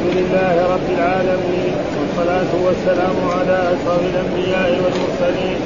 [0.00, 5.58] الحمد لله رب العالمين والصلاة والسلام على أشرف الأنبياء والمرسلين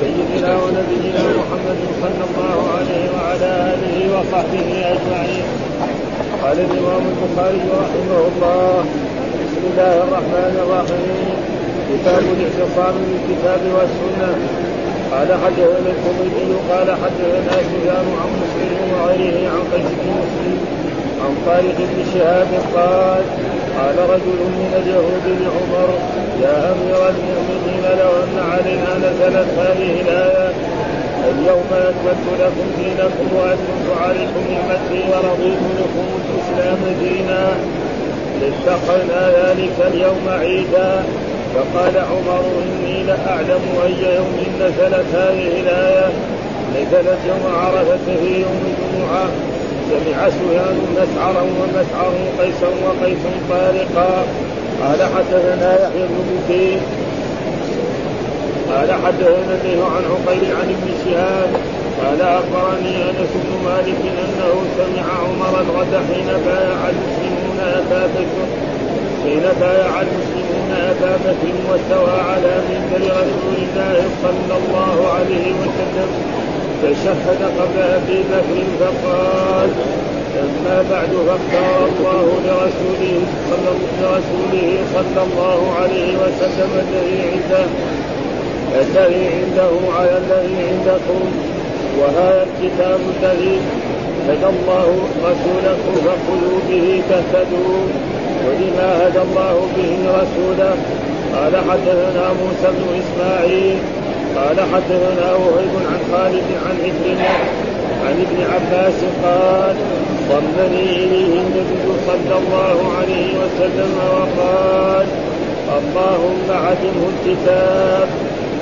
[0.00, 5.46] سيدنا ونبينا محمد صلى الله عليه وعلى آله وصحبه أجمعين.
[6.42, 8.84] قال الإمام البخاري رحمه الله
[9.40, 11.36] بسم الله الرحمن الرحيم
[11.90, 14.32] كتاب الاعتصام بالكتاب والسنة.
[15.12, 20.58] قال حدثنا الحميدي قال حدثنا سفيان عن مسلم وغيره عن قيس بن مسلم
[21.22, 23.24] عن طارق بن شهاب قال
[23.78, 25.88] قال رجل من اليهود لعمر
[26.42, 30.52] يا امير المؤمنين لو أن علينا نزلت هذه الآية
[31.30, 37.48] اليوم أكملت لكم دينكم واتممت عليكم نعمتي ورضيت لكم الإسلام دينا.
[38.40, 41.04] لاتخذنا ذلك اليوم عيدا.
[41.54, 46.10] فقال عمر إني لأعلم أي يوم نزلت هذه الآية.
[46.74, 49.51] نزلت يوم عرفة في يوم الجمعة.
[49.92, 54.24] سمع سفيان مسعرا ومسعر قيسا وقيس طارقا
[54.82, 56.80] قال حدثنا يحيى بن بكير
[58.70, 61.50] قال حدثنا الليل عن عقيل عن ابن شهاب.
[62.02, 68.48] قال أخبرني أنس بن مالك أنه سمع عمر الغد حين بايع المسلمون أبا بكر.
[69.24, 76.41] حين بايع المسلمون أبا بكر واستوى على منبر رسول الله صلى الله عليه وسلم.
[76.82, 79.70] تشهد قبل أبي بكر فقال
[80.42, 83.20] أما بعد فاختار الله لرسوله
[84.94, 87.66] صلى الله عليه وسلم الذي عنده
[88.80, 91.22] الذي عنده على الذي عندكم
[91.98, 93.58] وهذا الكتاب الذي
[94.28, 94.88] هدى الله
[95.24, 97.82] رسوله فخذوا به تهتدوا
[98.46, 100.74] ولما هدى الله به رسوله.
[101.34, 103.78] قال حدثنا موسى بن إسماعيل
[104.36, 107.28] قال حدثنا وهيب عن خالد عن عكرمة
[108.06, 109.76] عن ابن عباس قال
[110.30, 115.06] ضمني إليه النبي صلى الله عليه وسلم وقال
[115.78, 118.08] اللهم عدمه الكتاب.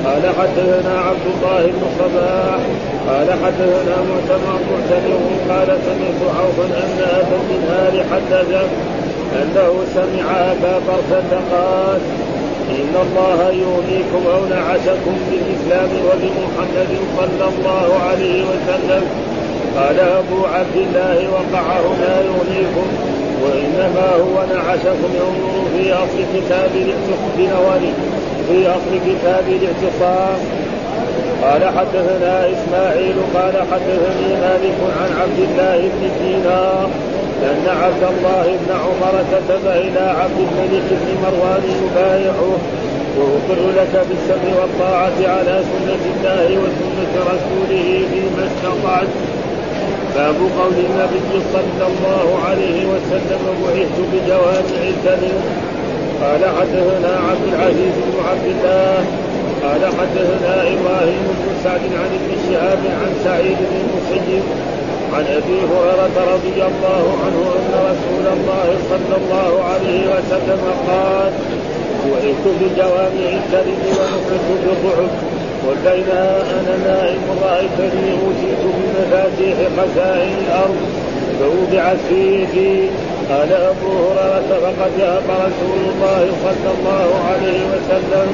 [0.04, 2.60] قال حدثنا عبد الله بن صباح.
[3.08, 8.68] قال حدثنا معتمر معتمر قال سمعت عوفا أن أبا النهار حدث
[9.42, 12.00] أنه سمع أبا برزة قال
[12.82, 19.02] إن الله يغنيكم أو نعشكم بالإسلام وبمحمد صلى الله عليه وسلم.
[19.76, 22.86] قال أبو عبد الله وقع هنا يغنيكم
[23.42, 26.70] وإنما هو نعشكم ينظر في أصل كتاب
[27.38, 27.92] بنوري
[28.48, 30.38] في أصل كتاب الاعتصام.
[31.42, 36.90] قال حدثنا إسماعيل قال حدثني مالك عن عبد الله بن دينار.
[37.42, 42.58] أن عبد الله بن عمر كتب إلى عبد الملك بن مروان يبايعه
[43.18, 49.08] وأقر لك بالسمع والطاعة على سنة الله وسنة رسوله فيما استطعت.
[50.16, 55.36] باب قول النبي صلى الله عليه وسلم بعثت بجوامع الكلم
[56.22, 59.04] قال حدثنا عبد العزيز بن عبد الله.
[59.62, 64.42] قال حدثنا إبراهيم بن سعد عن ابن شهاب عن سعيد بن المسيب.
[65.14, 71.32] عن أبي هريرة رضي الله عنه أن رسول الله صلى الله عليه وسلم قال
[72.10, 75.10] وعدت بجوامع الكلم ونفرت بالرعب
[75.66, 80.76] وبينما أنا نائم رأيتني أوتيت بمفاتيح خزائن الأرض
[81.40, 82.90] فوضعت في يدي
[83.30, 88.28] قال أبو هريرة فقد ذهب رسول الله صلى الله عليه وسلم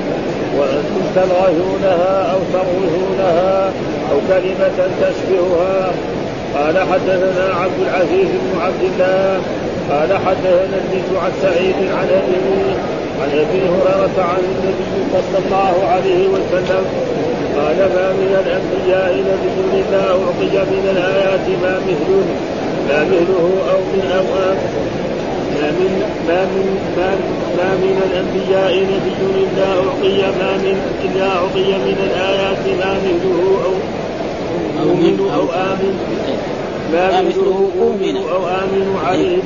[0.59, 3.73] وأنتم تلغونها أو تروهونها
[4.13, 5.93] أو كلمة تشبهها
[6.57, 9.41] قال حدثنا عبد العزيز بن عبد الله
[9.91, 12.77] قال حدثنا البيت عن سعيد عن ابي
[13.23, 16.85] عن أبي هريرة عن النبي صلى الله عليه وسلم
[17.57, 22.27] قال ما من الأنبياء نبي الا أعطي من الآيات ما مثله
[22.89, 24.57] ما مثله أو من اوام
[25.57, 25.93] ما من
[26.29, 26.67] ما من
[26.97, 27.11] ما,
[27.59, 33.73] ما من الأنبياء نبي الا أعطي ما من إلا أعطي من الآيات ما مثله أو
[34.87, 35.95] مؤمن أو آمن.
[36.93, 39.39] ما مثله أؤمن أو آمن عليه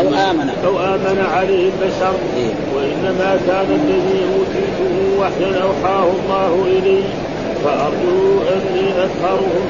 [0.00, 0.48] أو آمن.
[0.66, 2.52] أو آمن عليه البشر إيه.
[2.74, 7.00] وإنما كان الذي أوتيته وحيا أوحاه الله إلي
[7.64, 8.18] فأرجو
[8.54, 9.64] أني أظهرهم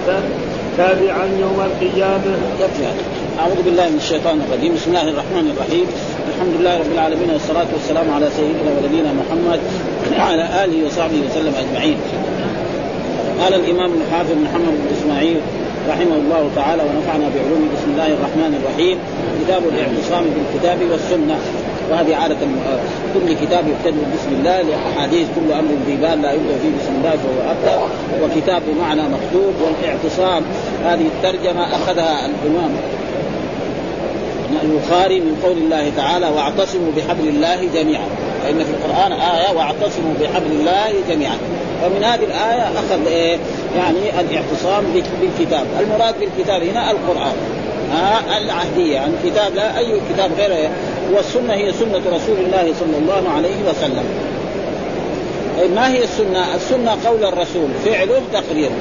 [0.76, 2.34] تابعا يوم القيامة.
[3.40, 4.74] أعوذ بالله من الشيطان الرجيم.
[4.74, 5.86] بسم الله الرحمن الرحيم.
[6.30, 9.60] الحمد لله رب العالمين والصلاة والسلام على سيدنا ونبينا محمد
[10.18, 11.98] وعلى آله وصحبه وسلم أجمعين.
[13.40, 15.40] قال الإمام الحافظ محمد بن إسماعيل
[15.88, 18.98] رحمه الله تعالى ونفعنا بعلوم بسم الله الرحمن الرحيم
[19.44, 21.36] كتاب الاعتصام بالكتاب والسنة.
[21.90, 22.36] وهذه عادة
[23.14, 27.10] كل كتاب يبتدئ بسم الله لأحاديث كل أمر ذي بال لا يبدأ فيه بسم الله
[27.10, 27.88] فهو أبدأ.
[28.22, 30.42] وكتاب بمعنى مكتوب والاعتصام.
[30.84, 32.70] هذه الترجمة أخذها الإمام
[34.62, 38.06] البخاري من قول الله تعالى واعتصموا بحبل الله جميعا
[38.42, 41.36] فإن في القرآن آية واعتصموا بحبل الله جميعا
[41.84, 43.38] ومن هذه الآية أخذ إيه
[43.76, 44.84] يعني الاعتصام
[45.20, 45.66] بالكتاب.
[45.80, 47.32] المراد بالكتاب هنا القرآن.
[47.92, 48.98] آه العهدية.
[48.98, 50.70] عن يعني كتاب لا أي كتاب غيره
[51.12, 54.04] والسنة هي سنة رسول الله صلى الله عليه وسلم.
[55.58, 58.76] طيب ما هي السنة؟ السنة قول الرسول فعله تقريره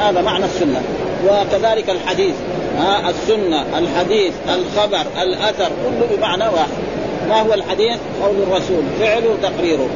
[0.00, 0.82] هذا معنى السنة.
[1.26, 2.34] وكذلك الحديث.
[2.78, 6.86] ها السنة الحديث الخبر الأثر كله بمعنى واحد.
[7.28, 9.88] ما هو الحديث؟ قول الرسول فعله تقريره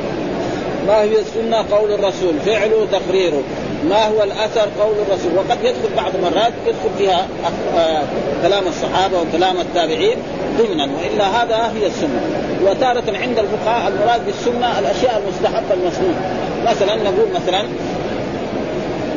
[0.87, 3.43] ما هي السنة؟ قول الرسول فعله تقريره.
[3.89, 5.33] ما هو الأثر؟ قول الرسول.
[5.37, 7.27] وقد يدخل بعض مرات يدخل فيها
[7.77, 8.03] آه،
[8.43, 10.17] كلام الصحابة وكلام التابعين
[10.59, 12.21] ضمنا وإلا هذا هي السنة.
[12.63, 16.15] وتارة عند الفقهاء المراد بالسنة الأشياء المستحبة المسنون
[16.67, 17.63] مثلا نقول مثلا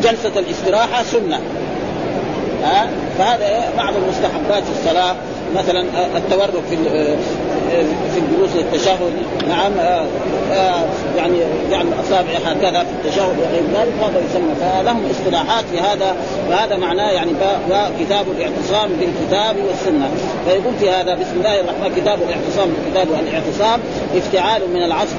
[0.03, 1.39] جلسة الاستراحة سنة.
[2.63, 5.15] ها؟ فهذا بعض المستحبات في الصلاة.
[5.55, 5.85] مثلا
[6.17, 6.75] التورك في
[8.13, 9.11] في الجلوس للتشهد
[9.47, 9.71] نعم
[11.17, 11.37] يعني
[11.71, 16.15] جعل الاصابع هكذا في التشهد وغير ذلك هذا يسمى فلهم اصطلاحات في هذا
[16.49, 17.31] وهذا معناه يعني
[17.99, 20.09] كتاب الاعتصام بالكتاب والسنة.
[20.45, 23.79] فيقول في هذا بسم الله الرحمن كتاب الاعتصام بالكتاب والاعتصام
[24.15, 25.15] افتعال من العصر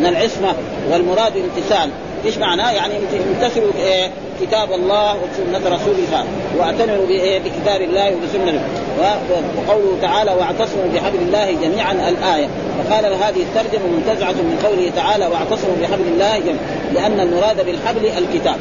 [0.00, 0.54] من العصمة
[0.92, 1.90] والمراد الامتثال.
[2.24, 2.94] إيش معناه؟ يعني
[3.34, 4.10] امتثلوا إيه؟
[4.40, 6.24] كتاب الله وسنة رسوله.
[6.58, 8.60] واعتنوا إيه؟ بكتاب الله وبسنة
[8.98, 11.92] وقوله تعالى واعتصموا بحبل الله جميعا.
[11.92, 12.48] الآية.
[12.78, 16.58] فقال هذه الترجمة منتزعة من قوله تعالى واعتصموا بحبل الله جميعا.
[16.94, 18.56] لأن المراد بالحبل الكتاب.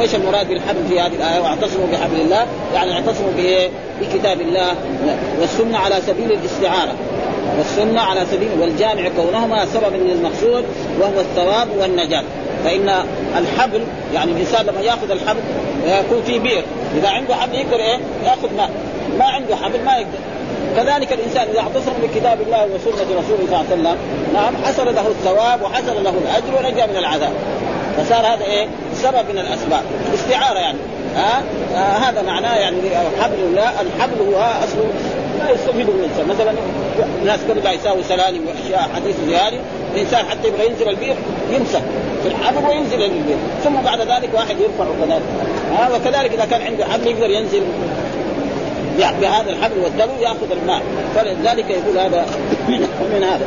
[0.00, 2.46] إيش المراد بالحبل في هذه الآية؟ واعتصموا بحبل الله.
[2.74, 3.30] يعني اعتصموا
[4.00, 4.74] بكتاب الله
[5.40, 6.94] والسنة على سبيل الاستعارة.
[7.58, 10.64] والسنة على سبيل والجامع كونهما سببا للمقصود
[11.00, 12.24] وهو الثواب والنجاة.
[12.64, 13.04] فإن
[13.38, 13.80] الحبل
[14.14, 15.40] يعني الإنسان لما يأخذ الحبل
[15.86, 16.62] يكون في بئر
[16.98, 18.70] إذا عنده حبل يقدر إيه؟ يأخذ ماء.
[19.18, 20.18] ما عنده حبل ما يقدر.
[20.76, 23.96] كذلك الإنسان إذا اعتصم بكتاب الله وسنة رسوله صلى الله عليه وسلم
[24.34, 27.32] نعم حصل له الثواب وحصل له الأجر ونجا من العذاب.
[27.98, 29.82] فصار هذا إيه؟ سبب من الأسباب.
[30.14, 30.78] استعارة يعني.
[31.16, 31.42] ها؟
[31.74, 32.76] آه هذا معناه يعني
[33.22, 34.84] حبل الله الحبل هو اصله
[35.38, 36.28] ما يستفيد من الإنسان.
[36.28, 36.52] مثلا
[37.20, 39.56] الناس كلها يساوي سلالم وأشياء حديث زيادة.
[39.94, 41.14] الإنسان حتى يبغى ينزل البير
[41.50, 41.82] يمسك.
[42.22, 45.22] في الحبل وينزل البير ثم بعد ذلك واحد يرفع كذلك
[45.72, 47.62] ها وكذلك إذا كان عنده حبل يقدر ينزل
[49.20, 50.82] بهذا الحبل والدلو يأخذ الماء
[51.14, 52.26] فلذلك يقول هذا
[53.12, 53.46] من هذا.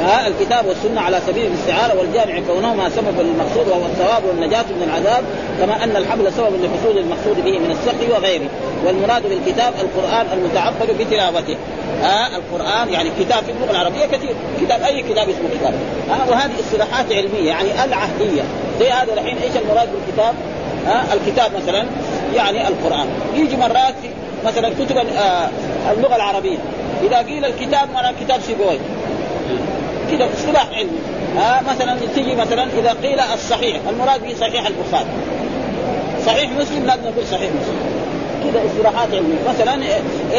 [0.00, 5.24] ها الكتاب والسنة على سبيل الاستعارة والجامع كونهما سبب للمقصود وهو الثواب والنجاة من العذاب
[5.60, 8.48] كما أن الحبل سبب لحصول المقصود به من السقي وغيره.
[8.86, 11.56] والمراد بالكتاب القرآن المتعبد بتلاوته.
[12.02, 14.34] ها القرآن يعني كتاب في اللغة العربية كثير.
[14.60, 15.74] كتاب أي كتاب اسمه كتاب؟
[16.10, 18.42] ها وهذه اصطلاحات علمية يعني العهدية.
[18.80, 20.34] زي هذا الحين إيش المراد بالكتاب؟
[20.86, 21.84] ها الكتاب مثلا
[22.34, 23.06] يعني القرآن.
[23.34, 23.94] يجي مرات
[24.46, 25.48] مثلا كتب آه
[25.92, 26.58] اللغة العربية.
[27.02, 28.78] إذا قيل الكتاب معناه كتاب سيبوي.
[30.10, 30.98] كذا اصطلاح علمي.
[31.36, 35.10] ها مثلا تيجي مثلا إذا قيل الصحيح المراد به صحيح البخاري.
[36.26, 37.80] صحيح مسلم لازم نقول صحيح مسلم.
[38.44, 39.38] كذا اصطلاحات علمية.
[39.48, 39.74] مثلا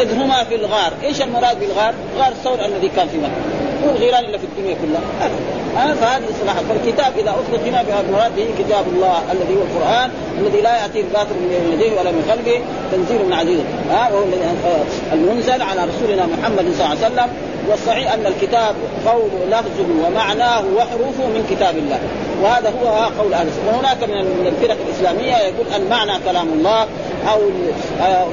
[0.02, 3.42] إذ هما في الغار إيش المراد بالغار؟ غار الثور الذي كان في مكة.
[3.84, 5.30] مو الغيران اللي في الدنيا كلها.
[5.76, 10.10] ها فهذه اصطلاحات فالكتاب إذا أطلق هنا المراد به كتاب الله الذي هو القرآن
[10.40, 12.60] الذي لا ياتيه الباطل من يديه ولا من خلفه
[12.92, 13.60] تنزيل من عزيز
[13.90, 14.24] ها وهو
[15.12, 17.28] المنزل على رسولنا محمد صلى الله عليه وسلم.
[17.68, 18.74] والصحيح أن الكتاب
[19.06, 22.00] قول لفظه ومعناه وحروفه من كتاب الله.
[22.42, 22.88] وهذا هو
[23.22, 26.86] قول أهل السنة وهناك من الفرق الإسلامية يقول المعنى كلام الله
[27.32, 27.40] أو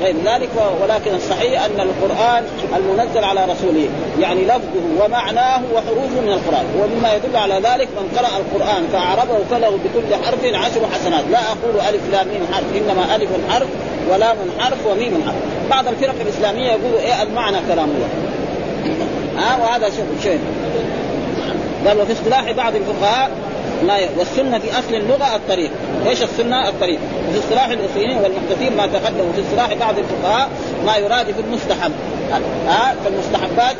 [0.02, 0.50] غير ذلك
[0.82, 2.44] ولكن الصحيح أن القرآن
[2.78, 3.90] المنزل على رسوله.
[4.20, 6.66] يعني لفظه ومعناه وحروفه من القرآن.
[6.80, 11.24] ومما يدل على ذلك من قرأ القرآن فأعربه فله بكل حرف عشر حسنات.
[11.32, 13.68] لا أقول ألف لام ميم حرف إنما ألف حرف
[14.12, 15.70] ولام حرف وميم حرف.
[15.70, 18.29] بعض الفرق الإسلامية يقول إيه المعنى كلام الله؟
[19.40, 19.90] ها؟ وهذا
[20.24, 20.40] شيء
[21.88, 23.32] قال وفي اصطلاح بعض الفقهاء
[23.88, 25.72] ما والسنة في أصل اللغة الطريق،
[26.08, 29.30] إيش السنة؟ الطريق، وفي اصطلاح الأصوليين والمحدثين ما تقدم.
[29.30, 30.50] وفي اصطلاح بعض الفقهاء
[30.86, 31.92] ما يراد في المستحب،
[32.68, 33.76] ها؟ فالمستحبات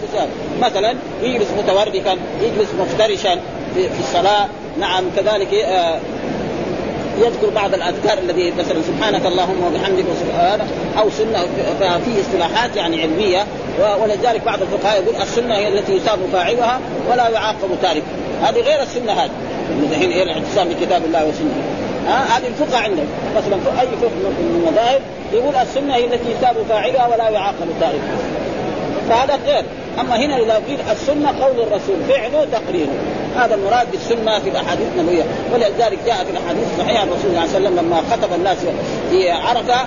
[0.62, 3.36] مثلا يجلس متوركا، يجلس مفترشا
[3.76, 4.48] في, في الصلاة،
[4.80, 6.00] نعم كذلك آه
[7.18, 11.40] يذكر بعض الأذكار الذي مثلا سبحانك اللهم وبحمدك وسبحانك أو سنة
[11.80, 13.46] ففي اصطلاحات يعني علمية
[14.02, 16.80] ولذلك بعض الفقهاء يقول السنة هي التي يثاب فاعلها
[17.12, 19.32] ولا يعاقب تاركها هذه غير السنة هذه.
[19.92, 21.52] الحين هي الاعتصام بكتاب الله وسنة.
[22.08, 25.02] ها؟ هذه الفقه عندهم مثلا أي فقه من المذاهب
[25.34, 28.18] يقول السنة هي التي يثاب فاعلها ولا يعاقب تاركها
[29.10, 29.64] فهذا غير.
[30.00, 32.94] أما هنا إذا قيل السنة قول الرسول فعله تقريره
[33.36, 35.24] هذا المراد بالسنه في الأحاديث النبوية.
[35.54, 38.58] ولذلك جاء في الأحاديث الصحيحه الرسول صلى الله عليه وسلم لما خطب الناس
[39.12, 39.86] في عرفة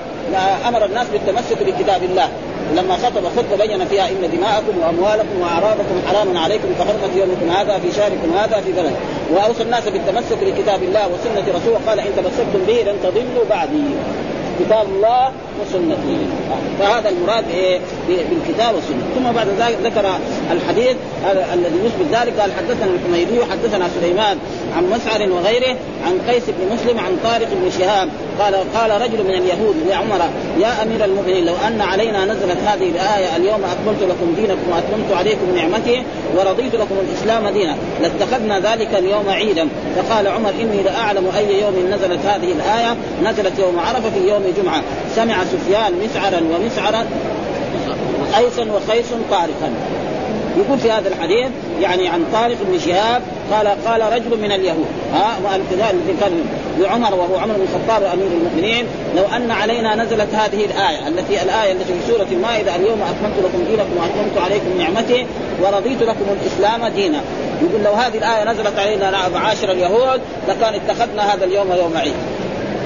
[0.68, 2.28] أمر الناس بالتمسك بكتاب الله.
[2.76, 7.92] لما خطب خطبة بين فيها إن دماءكم وأموالكم وأعراضكم حرام عليكم كحرمه يومكم هذا في
[7.92, 8.92] شهركم هذا في بلد
[9.34, 13.84] وأوصى الناس بالتمسك بكتاب الله وسنة رسوله قال إن تمسكتم به لن تضلوا بعدي.
[14.60, 16.18] كتاب الله وسنته.
[16.78, 19.02] فهذا المراد إيه؟ بالكتاب والسنة.
[19.14, 20.10] ثم بعد ذلك ذكر
[20.52, 20.96] الحديث
[21.54, 22.40] الذي يثبت ذلك.
[22.40, 24.38] قال حدثنا الحميدي وحدثنا سليمان
[24.76, 28.08] عن مسعر وغيره عن قيس بن مسلم عن طارق بن شهاب.
[28.40, 30.20] قال قال رجل من اليهود لعمر
[30.60, 35.54] يا أمير المؤمنين لو أن علينا نزلت هذه الآية اليوم أكملت لكم دينكم وأتممت عليكم
[35.56, 36.02] نعمتي
[36.36, 39.68] ورضيت لكم الإسلام دينا لاتخذنا ذلك اليوم عيدا.
[39.96, 42.96] فقال عمر إني لأعلم أي يوم نزلت هذه الآية.
[43.24, 44.82] نزلت يوم عرفة في يوم جمعه
[45.16, 47.06] سمع سفيان مسعرا ومسعرا
[48.34, 49.72] قيسا وقيس طارقا
[50.56, 51.48] يقول في هذا الحديث
[51.80, 53.22] يعني عن طارق بن شهاب
[53.52, 54.86] قال قال رجل من اليهود.
[55.12, 55.56] ها
[55.90, 56.44] الذي كان
[56.78, 58.86] لعمر وهو عمر بن الخطاب أمير المؤمنين.
[59.16, 63.64] لو أن علينا نزلت هذه الآية التي الآية التي في سورة المائدة اليوم اكملت لكم
[63.64, 65.26] دينكم وأتممت عليكم نعمتي
[65.62, 67.20] ورضيت لكم الإسلام دينا.
[67.62, 72.14] يقول لو هذه الآية نزلت علينا معاشر اليهود لكان اتخذنا هذا اليوم يوم عيد.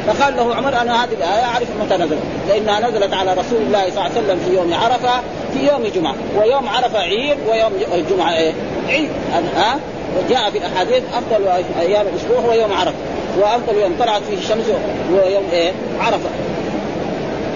[0.06, 2.18] فقال له عمر أنا هذه الآية أعرف متى نزلت.
[2.48, 5.20] لأنها نزلت على رسول الله صلى الله عليه وسلم في يوم عرفة
[5.54, 6.14] في يوم جمعة.
[6.36, 8.52] ويوم عرفة عيد ويوم الجمعه إيه؟
[8.88, 9.10] عيد.
[9.56, 9.76] ها؟
[10.18, 11.48] وجاء في الاحاديث أفضل
[11.80, 12.96] أيام الأسبوع هو يوم عرفة.
[13.38, 14.64] وأفضل يوم طلعت فيه الشمس
[15.12, 16.28] هو يوم إيه؟ عرفة.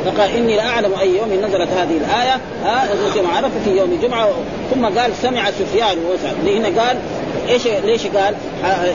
[0.05, 2.41] فقال إني لاعلم أي يوم نزلت هذه الآية.
[2.65, 4.29] ها؟ يوم عرفة في يوم الجمعه
[4.75, 6.35] ثم قال سمع سفيان وسعد.
[6.45, 6.97] لهنا قال
[7.49, 8.35] إيش ليش قال؟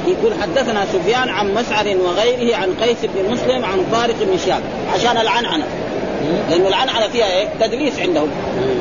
[0.07, 4.61] يقول حدثنا سفيان عن مسعر وغيره عن قيس بن مسلم عن طارق بن شهاب.
[4.93, 5.65] عشان العنعنة.
[6.49, 8.29] لأنه العنعنة فيها إيه؟ تدليس عندهم.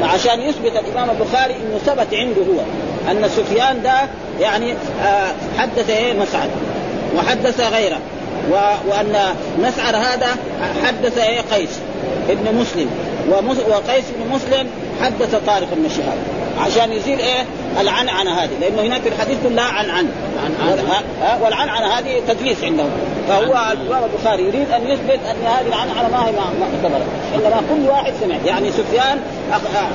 [0.00, 2.60] فعشان يثبت الإمام البخاري إنه ثبت عنده هو.
[3.10, 4.00] أن سفيان ده
[4.40, 6.48] يعني آه حدث إيه؟ مسعر.
[7.16, 7.98] وحدث غيره.
[8.50, 8.54] و...
[8.88, 9.16] وأن
[9.58, 10.36] مسعر هذا
[10.84, 11.78] حدث إيه؟ قيس
[12.28, 12.90] ابن مسلم.
[13.68, 14.66] وقيس بن مسلم
[15.02, 16.18] حدث طارق بن شهاب.
[16.60, 17.44] عشان يزيل إيه؟
[17.80, 18.50] العنعنة هذه.
[18.60, 20.08] لأنه هناك في الحديث كله عن عن
[21.42, 22.90] والعنعنة هذه تدليس عندهم.
[23.28, 28.12] فهو الامام البخاري يريد أن يثبت أن هذه العنعنة ما هي معتبره انما كل واحد
[28.20, 28.36] سمع.
[28.46, 29.20] يعني سفيان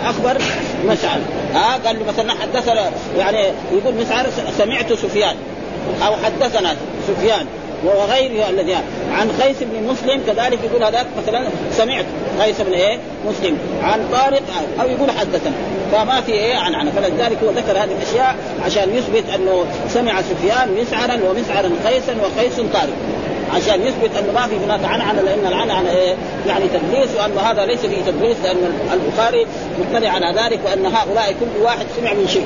[0.06, 0.42] أخبر
[0.86, 1.20] مسعر.
[1.54, 4.26] ها؟ قال له مثلا حدثنا يعني يقول مسعر
[4.58, 5.36] سمعت سفيان.
[6.06, 6.76] أو حدثنا
[7.08, 7.46] سفيان.
[7.86, 8.76] وغيره الذي
[9.12, 12.06] عن قيس بن مسلم كذلك يقول هذاك مثلا سمعت
[12.42, 13.58] قيس بن إيه؟ مسلم.
[13.84, 14.42] عن طارق
[14.82, 15.54] أو يقول حدثنا
[15.92, 20.78] فما في إيه؟ عن عنه فلذلك هو ذكر هذه الأشياء عشان يثبت أنه سمع سفيان
[20.82, 22.96] مسعرا ومسعرا قيسا وقيس طارق.
[23.56, 26.16] عشان يثبت أنه ما في هناك عنعنة لأن العنعنة إيه؟
[26.48, 29.48] يعني تدليس وأن هذا ليس فيه تدليس لأن البخاري
[29.80, 32.46] مطلع على ذلك وأن هؤلاء كل واحد سمع من شيء.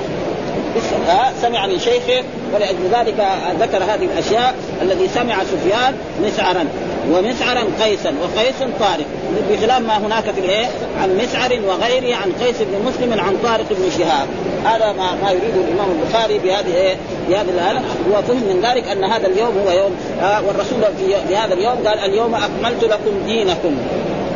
[1.42, 3.28] سمع من شيخه ولأجل ذلك
[3.60, 6.68] ذكر هذه الأشياء الذي سمع سفيان مسعرا
[7.12, 9.06] ومسعرا قيسا وقيس طارق.
[9.50, 10.66] بخلاف ما هناك في الإيه؟
[11.02, 14.28] عن مسعر وغيره عن قيس بن مسلم عن طارق بن شهاب.
[14.66, 16.96] هذا ما ما يريده الإمام البخاري بهذه إيه؟
[17.30, 17.82] الايه
[18.12, 22.00] وفهم من ذلك أن هذا اليوم هو يوم آه والرسول في, في هذا اليوم قال
[22.00, 23.78] اليوم أكملت لكم دينكم.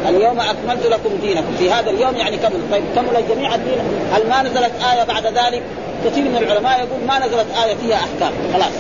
[0.10, 1.56] اليوم أكملت لكم دينكم.
[1.60, 3.80] في هذا اليوم يعني كمل طيب كمل جميع الدين؟
[4.14, 5.64] هل ما نزلت آية بعد ذلك؟
[6.06, 8.74] كثير من العلماء يقول ما نزلت آية فيها أحكام خلاص.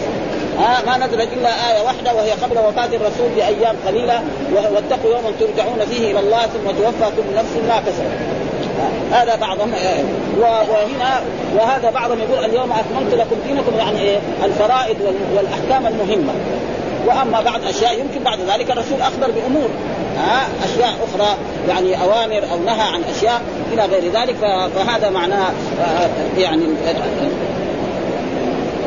[0.59, 4.21] آه ما نزلت إلا آية واحدة وهي قبل وفاة الرسول بأيام قليلة
[4.53, 8.17] واتقوا يوما ترجعون فيه إلى الله ثم توفى كل نفس ما كسبت.
[9.11, 10.03] هذا بعضهم آه
[10.39, 11.21] وهنا
[11.55, 14.97] وهذا بعضهم يقول اليوم اكملت لكم دينكم يعني إيه الفرائض
[15.35, 16.33] والأحكام المهمة.
[17.07, 19.69] وأما بعض أشياء يمكن بعد ذلك الرسول أخبر بأمور.
[20.17, 23.41] ها أشياء أخرى يعني أوامر أو نهى عن أشياء
[23.73, 24.35] إلى غير ذلك
[24.75, 25.51] فهذا معناه
[26.37, 26.63] يعني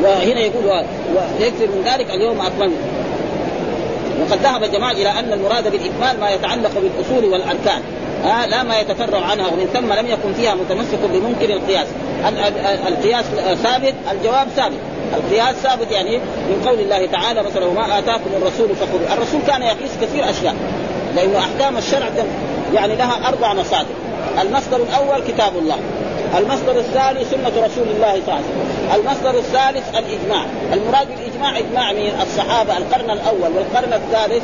[0.03, 2.71] وهنا يقول ويكثر من ذلك اليوم أكمل.
[4.21, 7.81] وقد ذهب جماعة إلى أن المراد بالإكمال ما يتعلق بالأصول والأركان
[8.23, 11.87] ها لا ما يتفرع عنها ومن ثم لم يكن فيها متمسك بممكن القياس.
[12.87, 13.25] القياس
[13.63, 14.77] ثابت الجواب ثابت.
[15.13, 19.13] القياس ثابت يعني من قول الله تعالى مثلا وما آتاكم الرسول فخذوا.
[19.13, 20.55] الرسول كان يقيس كثير أشياء.
[21.15, 22.09] لأنه أحكام الشرع
[22.73, 23.95] يعني لها أربع مصادر.
[24.41, 25.77] المصدر الأول كتاب الله.
[26.37, 28.95] المصدر الثاني سنة رسول الله صلى الله عليه وسلم.
[28.95, 30.45] المصدر الثالث الإجماع.
[30.73, 34.43] المراد بالإجماع إجماع من الصحابة القرن الأول والقرن الثالث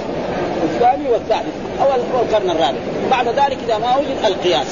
[0.63, 1.87] الثاني والثالث أو
[2.21, 2.79] القرن الرابع.
[3.11, 4.67] بعد ذلك إذا ما وجد القياس.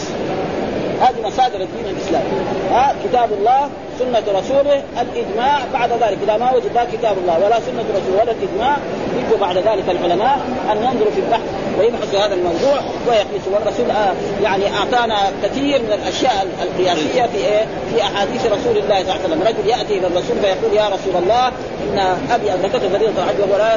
[1.05, 2.25] هذه مصادر الدين الإسلامي.
[2.71, 3.69] ها كتاب الله
[3.99, 6.17] سنة رسوله الإجماع بعد ذلك.
[6.23, 8.77] إذا ما وجد لا كتاب الله ولا سنة رسوله ولا الإجماع
[9.17, 10.39] يجوا بعد ذلك العلماء
[10.71, 11.41] أن ينظروا في البحث
[11.79, 13.51] ويبحثوا هذا الموضوع ويقيسوا.
[13.53, 19.01] والرسول آه يعني أعطانا كثير من الأشياء القياسية في إيه؟ في أحاديث رسول الله صلى
[19.01, 19.41] الله عليه وسلم.
[19.41, 21.47] رجل يأتي إلى الرسول فيقول يا رسول الله
[21.83, 23.75] إن أبي أدركته فريضة الحج ولا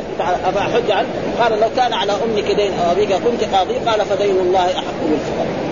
[0.49, 1.09] أفأحج عنه.
[1.41, 3.75] قال لو كان على أمك دين أو أبيك كنت قاضي.
[3.75, 5.68] قال فدين الله أحق بالفقراء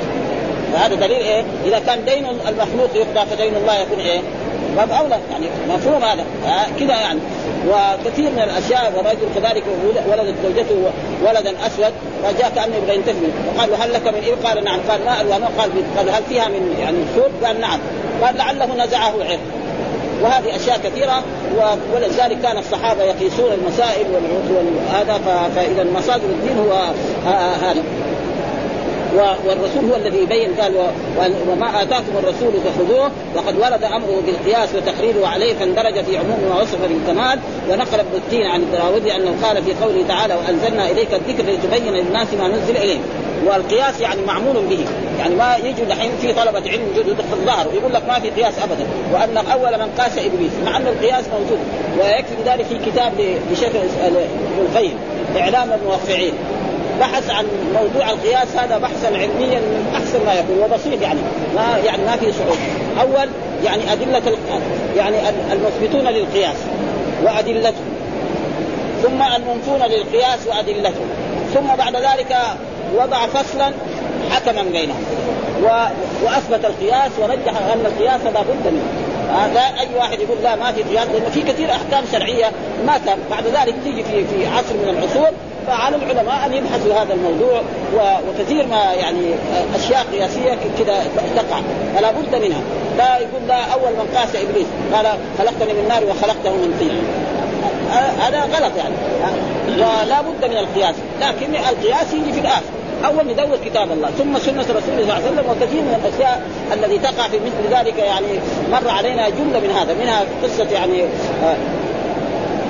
[0.73, 4.20] فهذا دليل إيه؟ إذا كان دين المخلوق يقضى فدين الله يكون إيه؟
[4.76, 7.20] باب أولى يعني مفهوم هذا آه كذا يعني
[7.68, 9.62] وكثير من الأشياء ورجل كذلك
[10.11, 10.90] ولدت زوجته
[11.23, 11.92] ولدا أسود
[12.23, 13.14] فجاء كأنه يبغى ينتهي
[13.56, 16.76] وقال هل لك من إيه؟ قال نعم قال ما الوانه قال قال هل فيها من
[16.80, 17.78] يعني سود؟ قال نعم
[18.23, 19.40] قال لعله نزعه عرق
[20.23, 21.23] وهذه أشياء كثيرة
[21.94, 24.06] ولذلك كان الصحابة يقيسون المسائل
[24.50, 25.20] وهذا
[25.56, 26.73] فإذا مصادر الدين هو
[27.62, 27.82] هذا
[29.16, 30.73] والرسول هو الذي يبين قال
[31.50, 36.78] وما آتاكم الرسول فخذوه وقد ورد أمره بالقياس وتقريره عليه فاندرج في عموم ما وصف
[36.82, 37.38] بالكمال
[37.70, 42.35] ونقل ابن التين عن الدراودي أنه قال في قوله تعالى وأنزلنا إليك الذكر لتبين للناس
[42.35, 43.02] ما نزل إليهم
[43.46, 44.87] والقياس يعني معمول به
[45.18, 48.54] يعني ما يجي دحين في طلبة علم جدد في الظهر يقول لك ما في قياس
[48.58, 51.58] ابدا وأن أول من قاس إبليس مع ان القياس موجود
[51.99, 53.12] ويكفي ذلك في كتاب
[53.52, 53.68] لشيخ
[54.04, 54.16] ابن
[54.61, 54.99] القيم
[55.37, 56.32] إعلام الموقعين
[57.00, 61.20] بحث عن موضوع القياس هذا بحثا علميا من أحسن ما يكون وبسيط يعني.
[61.54, 62.58] ما يعني ما في صعوبة.
[63.00, 63.28] أول
[63.64, 64.22] يعني أدلة
[64.96, 65.16] يعني
[65.52, 66.56] المثبتون للقياس
[67.22, 67.84] وأدلته.
[69.02, 71.04] ثم المنفون للقياس وأدلته.
[71.54, 72.36] ثم بعد ذلك
[72.96, 73.72] وضع فصلا
[74.30, 75.04] حكما بينهم.
[75.62, 75.66] و...
[76.24, 79.06] وأثبت القياس ورجح أن القياس لا بد منه.
[79.54, 82.50] لا أي واحد يقول لا ما في قياس لأنه في كثير أحكام شرعية
[82.86, 83.00] ما
[83.30, 85.30] بعد ذلك تيجي في في عصر من العصور
[85.66, 87.62] فعلى العلماء أن يبحثوا هذا الموضوع
[88.28, 89.35] وكثير ما يعني
[89.75, 91.04] أشياء قياسية كذا
[91.37, 91.61] تقع
[91.96, 92.61] فلا بد منها.
[92.99, 95.06] لا يقول لا أول من قاس إبليس قال
[95.38, 97.02] خلقتني من نار وخلقته من طين.
[98.20, 98.94] هذا غلط يعني.
[99.76, 100.94] ولا بد من القياس.
[101.20, 102.76] لكن القياس يجي في الآخر.
[103.04, 106.42] أول ندور كتاب الله ثم سنة رسول الله صلى الله عليه وسلم وكثير من الأشياء
[106.73, 108.40] التي تقع في مثل ذلك يعني
[108.73, 111.02] مر علينا جملة من هذا منها قصة يعني
[111.44, 111.56] آه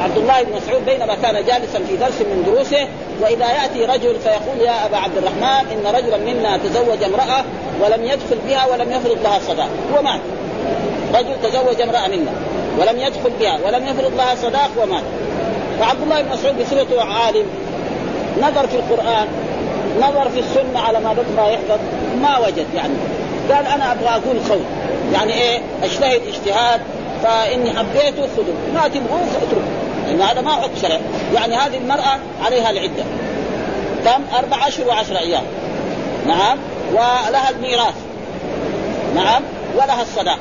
[0.01, 2.89] عبد الله بن مسعود بينما كان جالسا في درس من دروسه
[3.23, 7.45] وإذا يأتي رجل فيقول يا أبا عبد الرحمن إن رجلا منا تزوج امرأة
[7.81, 9.69] ولم يدخل بها ولم يفرض لها صداق.
[9.99, 10.21] ومات
[11.15, 12.33] رجل تزوج امرأة منا
[12.79, 15.05] ولم يدخل بها ولم يفرض لها صداق ومات
[15.81, 17.47] فعبد الله بن مسعود بصفته عالم
[18.43, 19.27] نظر في القرآن
[19.99, 21.81] نظر في السنة على ما ما يحدث
[22.23, 22.95] ما وجد يعني.
[23.51, 24.63] قال أنا أبغى أقول قول
[25.13, 26.81] يعني إيه؟ أجتهد اجتهاد
[27.23, 31.01] فإني حبيته خذوا ما تبغوه اتركوا لأن هذا ما حكم شرعي
[31.35, 33.05] يعني هذه المرأة عليها العدة.
[34.05, 35.43] كم أربع اشهر وعشر أيام.
[36.27, 36.59] نعم؟
[36.93, 37.95] ولها الميراث.
[39.15, 39.43] نعم؟
[39.75, 40.39] ولها الصداق.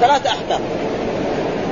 [0.00, 0.60] ثلاثة أحكام.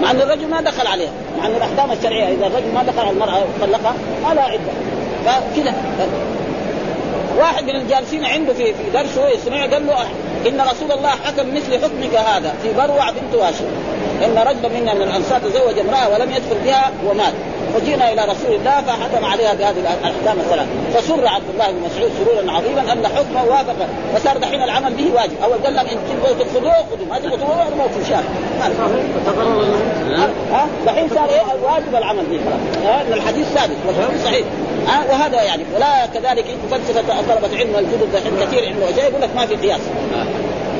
[0.03, 1.13] مع أن الرجل ما دخل عليها.
[1.39, 3.95] مع أن الأحكام الشرعية إذا الرجل ما دخل على المرأة وطلقها
[4.29, 4.73] ما لها عدة.
[5.25, 5.75] فكذا.
[7.39, 10.03] واحد من الجالسين عنده في في درسه يسمع قال له
[10.49, 13.65] إن رسول الله حكم مثل حكمك هذا في بروع بنت هاشم.
[14.25, 17.33] إن رجلا منا من الانصار تزوج امرأة ولم يدخل بها ومات.
[17.77, 20.67] وجئنا إلى رسول الله فحكم عليها بهذه الأحكام الثلاث.
[20.95, 23.89] فسر عبد الله بن مسعود سرورا عظيما أن حكمه وافق.
[24.15, 25.43] فصار دحين العمل به واجب.
[25.45, 28.23] أول قال لهم إن تبغوا تاخذوه خذوه ما تبغوا تاخذوه ارموه في الشارع
[30.53, 32.41] ها؟ دحين صار إيه؟ واجب العمل به
[32.85, 34.47] ها؟ الحديث ثابت والحديث صحيح.
[34.87, 39.31] ها وهذا يعني ولا كذلك فلسفه طلبه علم الجدد دحين كثير علم وجاي يقول لك
[39.37, 39.81] ما في قياس.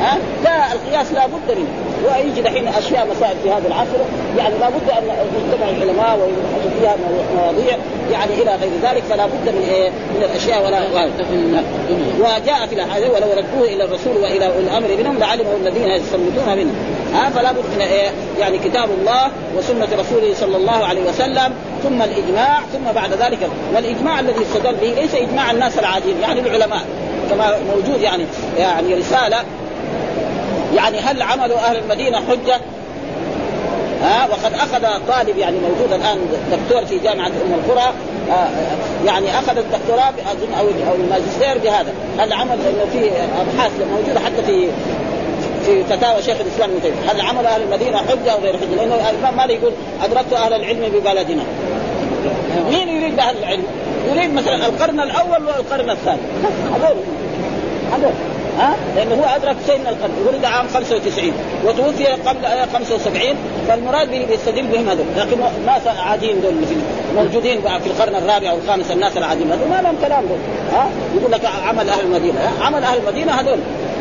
[0.01, 1.69] ها لا القياس لا بد منه.
[2.05, 3.99] ويجي دحين أشياء مسائل في هذا العصر
[4.39, 6.97] يعني لا بد أن يجتمع العلماء ويبحثوا فيها
[7.37, 7.77] مواضيع
[8.13, 10.83] يعني إلى غير ذلك فلا بد من إيه؟ من الأشياء ولا
[12.21, 16.73] وجاء في الأحاديث ولو ردوه إلى الرسول وإلى الأمر منهم لعلمه الذين يستنبطون منه.
[17.15, 22.03] ها فلا بد من إيه؟ يعني كتاب الله وسنة رسوله صلى الله عليه وسلم ثم
[22.03, 23.49] الإجماع ثم بعد ذلك.
[23.75, 26.83] والإجماع الذي استدل به ليس إجماع الناس العاديين يعني العلماء
[27.31, 28.25] كما موجود يعني
[28.59, 29.39] يعني رسالة.
[30.77, 32.61] يعني هل عمل أهل المدينة حجة؟
[34.03, 36.19] ها وقد أخذ طالب يعني موجود الآن
[36.53, 37.93] دكتور في جامعة أم القرى
[38.31, 38.49] آه
[39.07, 40.55] يعني أخذ الدكتوراه أظن
[40.89, 43.11] أو الماجستير بهذا هل عمل إنه في
[43.41, 44.69] أبحاث موجودة حتى في
[45.67, 49.11] في فتاوى شيخ الإسلام ابن تيمية هل عمل أهل المدينة حجة أو غير حجة؟ لأنه
[49.11, 49.73] الإمام مالك يقول
[50.05, 51.43] أدركت أهل العلم ببلدنا.
[52.71, 53.65] مين يريد أهل العلم؟
[54.09, 56.21] يريد مثلا القرن الأول والقرن الثاني
[56.75, 56.97] هذول
[57.93, 58.13] هذول
[58.59, 61.33] ها؟ لأنه هو أدرك شيء من القرن ولد عام 95
[61.65, 63.37] وتوفي قبل 75
[63.69, 65.07] فالمراد به بيستدل بهم هذول.
[65.17, 66.55] لكن ناس عاديين دول
[67.17, 69.53] موجودين في القرن الرابع أو الخامس الناس العاديين.
[69.53, 70.39] هذول ما لهم كلام دول.
[70.73, 73.59] ها؟ يقول لك عمل أهل المدينة؟ عمل أهل المدينة هذول.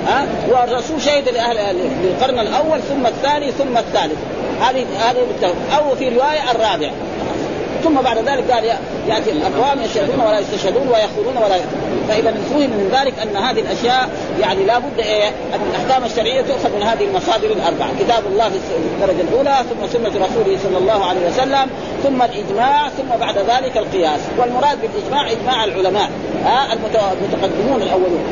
[0.08, 4.18] ها؟ والرسول شهد لاهل للقرن الأول ثم الثاني ثم الثالث.
[4.62, 5.18] هذه هذه
[5.78, 6.92] أو في رواية الرابع.
[7.84, 8.64] ثم بعد ذلك قال
[9.08, 11.56] يأتي الأقوام يشهدون ولا يستشهدون ويخونون ولا
[12.08, 14.10] فإذا فهم من ذلك أن هذه الأشياء
[14.40, 19.22] يعني لابد إيه أن الأحكام الشرعية تؤخذ من هذه المصادر الأربعة، كتاب الله في الدرجة
[19.22, 21.70] الأولى ثم سنة رسوله صلى الله عليه وسلم
[22.04, 26.10] ثم الإجماع ثم بعد ذلك القياس، والمراد بالإجماع إجماع العلماء
[26.46, 28.24] ها المتقدمون الأولون.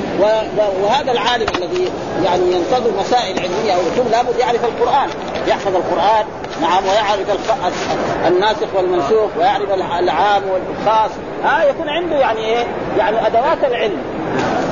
[0.83, 1.91] وهذا العالم الذي
[2.23, 5.09] يعني ينتظر مسائل علمية أو لابد يعرف القرآن.
[5.47, 6.25] يحفظ القرآن
[6.61, 7.19] نعم ويعرف
[8.27, 11.11] الناسخ والمنسوخ ويعرف العام والخاص
[11.43, 12.65] ها يكون عنده يعني إيه؟
[12.97, 13.97] يعني أدوات العلم.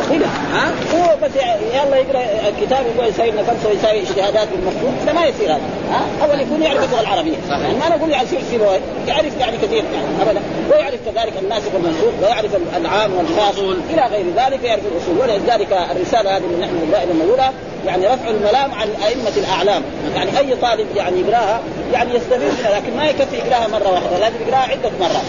[0.10, 1.32] كذا ها؟ هو بس
[1.74, 5.62] يلا يقرأ الكتاب يقول يساوي نفسه ويساوي اجتهادات بالمخطوط لا ما يصير هذا.
[5.92, 7.38] ها؟ اول يكون يعرف اللغة العربية.
[7.50, 10.42] يعني ما نقول يعني يصير سيبويه يعرف يعني كثير يعني ابدا.
[10.72, 13.60] ويعرف كذلك الناسخ والمنسوخ ويعرف العام والخاص
[13.94, 15.18] إلى غير ذلك يعرف الأصول.
[15.22, 17.54] ولذلك الرسالة هذه اللي نحن دائما نقولها
[17.86, 19.82] يعني رفع الملام عن أئمة الأعلام.
[20.16, 21.60] يعني أي طالب يعني يقراها
[21.94, 25.28] يعني يستفيد منها لكن ما يكفي يقراها مرة واحدة لازم يقراها عدة مرات.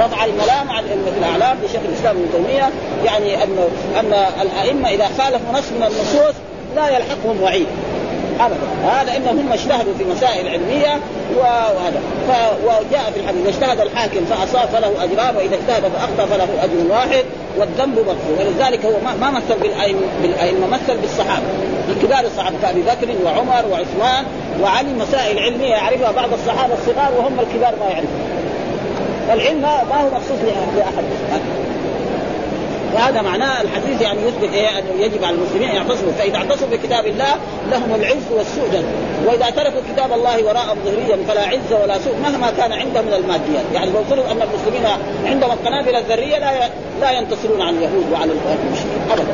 [0.00, 2.70] رفع الملام عن أئمة الأعلام لشيخ الإسلام ابن تيمية.
[3.04, 3.58] يعني ان
[4.00, 6.34] أن الأئمة إذا خالفوا نص من النصوص
[6.76, 7.66] لا يلحقهم وعيد.
[8.40, 8.90] ابدا.
[8.90, 11.00] هذا إنهم هم اجتهدوا في مسائل علمية
[11.36, 12.00] وهذا.
[12.64, 17.24] وجاء في الحديث اجتهد الحاكم فأصاب فله اجران وإذا اجتهد فأخطأ فله أجر واحد
[17.58, 18.36] والذنب مغفور.
[18.38, 19.54] ولذلك هو ما مثل
[20.22, 21.46] بالأئمة مثل بالصحابة.
[21.88, 24.24] بكبار الصحابة كأبي بكر وعمر وعثمان
[24.62, 28.25] وعلي مسائل علمية يعرفها بعض الصحابة الصغار وهم الكبار ما يعرفون.
[29.28, 30.38] فالعلم ما هو مخصوص
[30.76, 31.04] لأحد.
[32.94, 36.12] وهذا معناه الحديث يعني يثبت إيه؟ أنه يجب على المسلمين أن يعتصموا.
[36.18, 37.34] فإذا اعتصموا بكتاب الله
[37.70, 38.84] لهم العز والسؤدد
[39.26, 43.64] وإذا تركوا كتاب الله وراء ظهريا فلا عز ولا سوء مهما كان عندهم من الماديات.
[43.74, 44.86] يعني لو فرض أن المسلمين
[45.26, 49.00] عندهم القنابل الذرية لا لا ينتصرون على اليهود وعلى المشركين.
[49.10, 49.26] ابدا.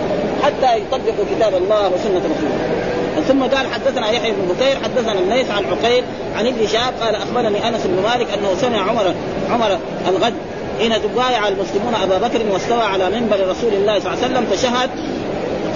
[0.42, 2.82] حتى يطبقوا كتاب الله وسنة رسوله.
[3.28, 6.04] ثم قال حدثنا يحيى بن بكير حدثنا الليث عن عقيل
[6.36, 9.14] عن ابن شهاب قال أخبرني أنس بن مالك أنه سمع عمر
[9.52, 10.34] عمر الغد
[10.80, 14.90] حين تبايع المسلمون أبا بكر واستوى على منبر رسول الله صلى الله عليه وسلم فشهد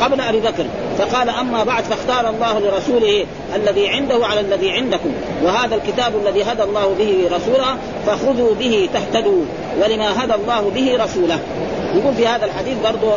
[0.03, 0.65] قبل أبي بكر.
[0.99, 5.11] فقال أما بعد فاختار الله لرسوله الذي عنده على الذي عندكم
[5.45, 9.43] وهذا الكتاب الذي هدى الله به رسوله فخذوا به تهتدوا
[9.83, 11.39] ولما هدى الله به رسوله.
[11.95, 13.13] يقول في هذا الحديث برضه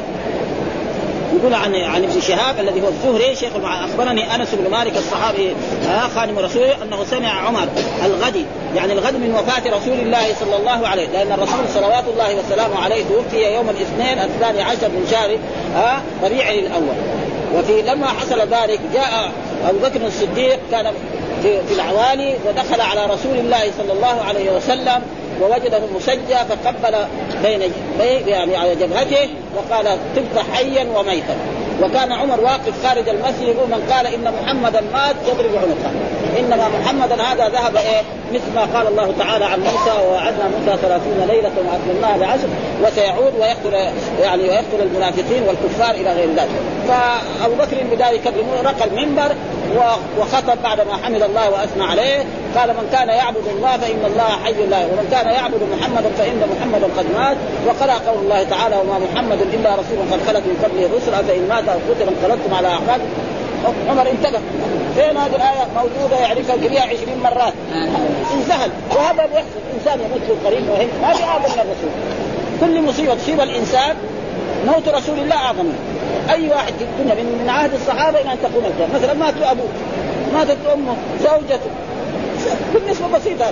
[1.34, 5.56] يقول عن عن ابن شهاب الذي هو الزهري شيخ أخبرني أنس بن مالك الصحابي
[5.89, 7.68] آه خادم رسوله أنه سمع عمر
[8.06, 12.84] الغد يعني الغد من وفاة رسول الله صلى الله عليه لأن الرسول صلوات الله وسلامه
[12.84, 15.38] عليه توفي يوم الاثنين الثاني عشر من شهر
[15.76, 16.96] آه ربيع الأول.
[17.56, 19.32] وفي لما حصل ذلك جاء
[19.70, 20.94] أبو بكر الصديق كان
[21.44, 25.02] في, في العوالي ودخل على رسول الله صلى الله عليه وسلم
[25.41, 26.95] ووجده مسجى فقبل
[27.43, 27.71] بين
[28.28, 31.36] يعني على جبهته وقال طبت حيا وميتا.
[31.84, 35.91] وكان عمر واقف خارج المسجد يقول من قال إن محمدا مات يضرب عنقه.
[36.39, 38.02] إنما محمدا هذا ذهب إيه؟
[38.34, 42.48] مثل ما قال الله تعالى عن موسى ووعدنا موسى ثلاثين ليلة واتممناها بعشر
[42.84, 43.74] وسيعود ويقتل
[44.22, 46.50] يعني ويقتل المنافقين والكفار إلى غير ذلك.
[46.88, 49.36] فأبو بكر بذلك رقى المنبر
[50.20, 54.65] وخطب بعد ما حمد الله وأثنى عليه قال من كان يعبد الله فإن الله حي
[54.65, 57.38] لا ومن كان يعبد محمدا فإن محمدا قد مات
[57.68, 61.70] وقرأ قول الله تعالى وما محمد إلا رسول قد خلت من قبله الرسل افان مات
[61.70, 63.02] أو قتل انقلبتم على اعقاب
[63.89, 64.39] عمر انتبه.
[64.95, 67.54] فين هذه الآية موجودة يعرفها الجميع 20 مرات.
[68.34, 68.72] انسهل.
[68.95, 71.91] وهذا بيحصل انسان يموت في القريب وهيك ما في اعظم من الرسول.
[72.60, 73.95] كل مصيبة تصيب الإنسان.
[74.67, 75.65] موت رسول الله اعظم
[76.30, 79.67] أي واحد في الدنيا من, من عهد الصحابة إلى أن تقوم القيامه مثلا مات أبوه.
[80.34, 80.95] ماتت أمه.
[81.24, 81.69] زوجته.
[82.74, 83.45] بالنسبة بسيطة.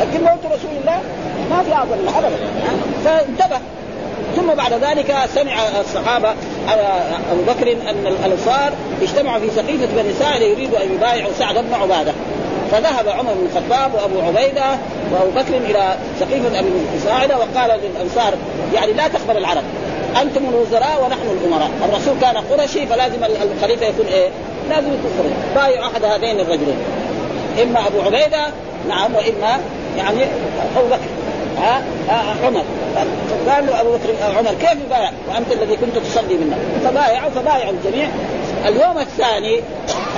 [0.00, 1.00] لكن موت رسول الله
[1.50, 2.36] ما في اعظم ابدا.
[3.04, 3.60] فانتبه.
[4.36, 6.28] ثم بعد ذلك سمع الصحابة
[7.32, 12.12] أبو بكر أن الأنصار اجتمعوا في سقيفة بني ساعده يريدوا أن يبايعوا سعد بن عبادة.
[12.72, 14.64] فذهب عمر بن الخطاب وأبو عبيدة
[15.12, 16.68] وأبو بكر إلى سقيفة ابي
[17.04, 18.34] ساعده وقال للأنصار
[18.74, 19.62] يعني لا تقبل العرب
[20.22, 24.28] أنتم الوزراء ونحن الأمراء، الرسول كان قرشي فلازم الخليفة يكون إيه؟
[24.70, 26.76] لازم يكون قرشي، بايع أحد هذين الرجلين.
[27.62, 28.46] إما أبو عبيدة
[28.88, 29.60] نعم وإما
[29.96, 30.24] يعني
[30.76, 31.13] أبو بكر.
[31.58, 31.82] ها؟
[32.44, 32.62] عمر.
[33.46, 38.08] فقال له أبو بكر عمر كيف يبايع وأنت الذي كنت تصلي منا فبايعوا فبايعوا الجميع.
[38.68, 39.60] اليوم الثاني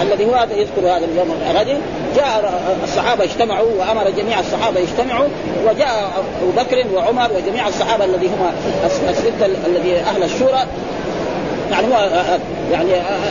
[0.03, 1.81] الذي هو هذا يذكر هذا اليوم الغد
[2.17, 5.29] جاء الصحابة اجتمعوا وأمر جميع الصحابة يجتمعوا
[5.67, 8.51] وجاء أبو بكر وعمر وجميع الصحابة الذي هم
[9.09, 10.67] الستة الذي أهل الشورى.
[11.73, 12.11] يعني هو
[12.73, 12.91] يعني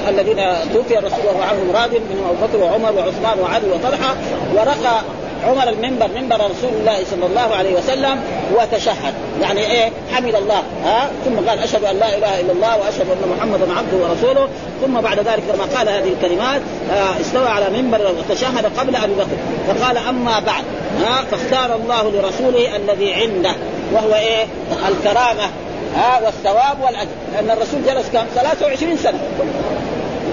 [0.09, 0.35] الذين
[0.73, 4.15] توفي الرسول وهو عنهم راض منهم أبو بكر وعمر وعثمان وعلي وطلحة
[4.55, 5.01] ورقى
[5.45, 8.21] عمر المنبر منبر رسول الله صلى الله عليه وسلم
[8.55, 9.13] وتشهد.
[9.41, 10.63] يعني إيه؟ حمد الله.
[10.85, 14.47] ها؟ ثم قال أشهد أن لا إله إلا الله وأشهد أن محمدا عبده ورسوله.
[14.85, 19.37] ثم بعد ذلك لما قال هذه الكلمات آه استوى على منبر وتشهد قبل أبي بكر.
[19.67, 20.63] فقال أما بعد.
[21.01, 23.55] ها؟ فاختار الله لرسوله الذي عنده
[23.93, 24.45] وهو إيه؟
[24.87, 25.49] الكرامة.
[25.95, 27.09] ها؟ والثواب والأجر.
[27.33, 29.19] لأن الرسول جلس كم؟ 23 سنة.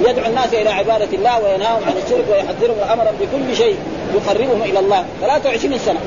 [0.08, 3.76] يدعو الناس إلى عبادة الله وينهاهم عن الشرك ويحذرهم وامرهم بكل شيء
[4.14, 5.04] يقربهم إلى الله.
[5.20, 6.00] 23 سنة.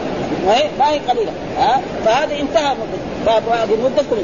[0.46, 1.32] ما هي ما هي قليلة.
[1.58, 2.76] ها؟ فهذا انتهى
[3.84, 4.18] مدتكم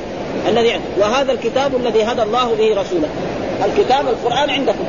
[0.47, 3.09] الذي وهذا الكتاب الذي هدى الله به رسوله.
[3.65, 4.85] الكتاب القرآن عندكم.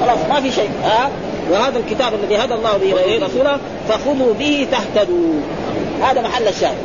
[0.00, 0.70] خلاص ما في شيء.
[0.84, 1.10] ها؟
[1.50, 5.34] وهذا الكتاب الذي هدى الله به رسوله فخذوا به تهتدوا.
[6.02, 6.76] هذا محل الشاهد.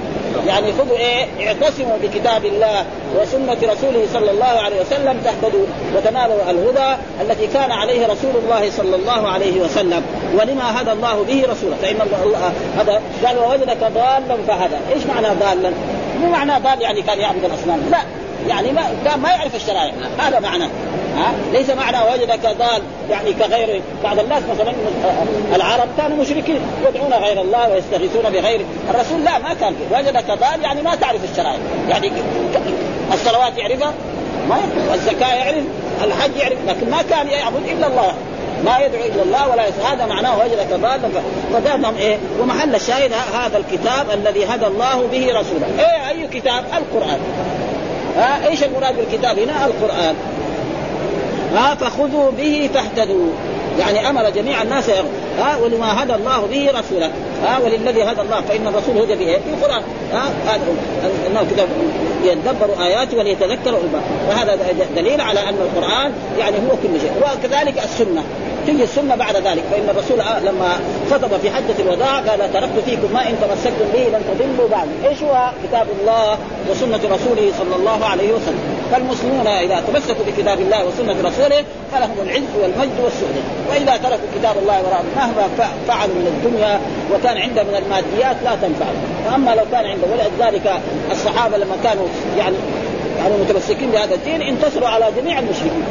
[0.48, 2.86] يعني خذوا إيه اعتصموا بكتاب الله
[3.22, 5.66] وسنة رسوله صلى الله عليه وسلم تهتدوا
[5.96, 11.44] وتنالوا الهدى التي كان عليه رسول الله صلى الله عليه وسلم ولما هدى الله به
[11.52, 11.76] رسوله.
[11.82, 14.76] فإن الله هذا قال ووجدك ضالا فهدى.
[14.96, 15.72] إيش معنى ضالا؟
[16.22, 17.80] مو معنى ضال يعني كان يعبد الأصنام.
[17.92, 18.00] لا.
[18.48, 19.94] يعني ما كان ما يعرف الشرائع.
[20.20, 20.70] هذا معناه
[21.20, 24.74] ها؟ ليس معنى وجدك ضال يعني كغير بعض الناس مثلا
[25.56, 28.66] العرب كانوا مشركين يدعون غير الله ويستغيثون بغيره.
[28.90, 31.60] الرسول لا ما كان وجدك ضال يعني ما تعرف الشرائع.
[31.90, 32.12] يعني
[33.14, 33.94] الصلوات يعرفها؟
[34.50, 34.94] ما يعرف.
[34.94, 35.64] الزكاه يعرف
[36.04, 38.14] الحج يعرف لكن ما كان يعبد إلا الله.
[38.66, 41.10] ما يدعو إلا الله ولا يسأل هذا معناه وجدك ضالا
[41.54, 45.68] فقالهم إيه؟ ومحل الشاهد هذا الكتاب الذي هدى الله به رسوله.
[45.80, 47.20] إيه؟ أي كتاب؟ القرآن.
[48.48, 50.16] إيش المراد بالكتاب هنا؟ القرآن.
[51.56, 53.30] ها فخذوا به تهتدوا.
[53.80, 54.90] يعني أمر جميع الناس
[55.40, 57.12] ها ولما هدى الله به رسوله.
[57.44, 59.82] ها وللذي هدى الله فإن الرسول هدى به في القرآن.
[60.14, 60.32] ها
[61.28, 61.68] انه كتاب
[62.24, 64.58] يدبروا آياته وليتذكروا الباب وهذا
[64.96, 67.12] دليل على أن القرآن يعني هو كل شيء.
[67.22, 68.24] وكذلك السنة.
[68.68, 69.64] تجي السنة بعد ذلك.
[69.72, 70.80] فإن الرسول لما
[71.12, 74.88] خطب في حجة الوداع قال تركت فيكم ما إن تمسكتم به لن تضلوا بعد.
[75.06, 76.38] إيش هو؟ كتاب الله
[76.72, 78.79] وسنة رسوله صلى الله عليه وسلم.
[78.92, 84.82] فالمسلمون إذا تمسكوا بكتاب الله وسنة رسوله فلهم العز والمجد والسعاده وإذا تركوا كتاب الله
[84.82, 85.48] وراء مهما
[85.88, 86.80] فعلوا من الدنيا
[87.14, 88.86] وكان عنده من الماديات لا تنفع.
[89.26, 92.06] واما لو كان عنده ولذلك الصحابة لما كانوا
[92.38, 92.56] يعني
[93.20, 95.84] يعني متمسكين بهذا الدين انتصروا على جميع المشركين.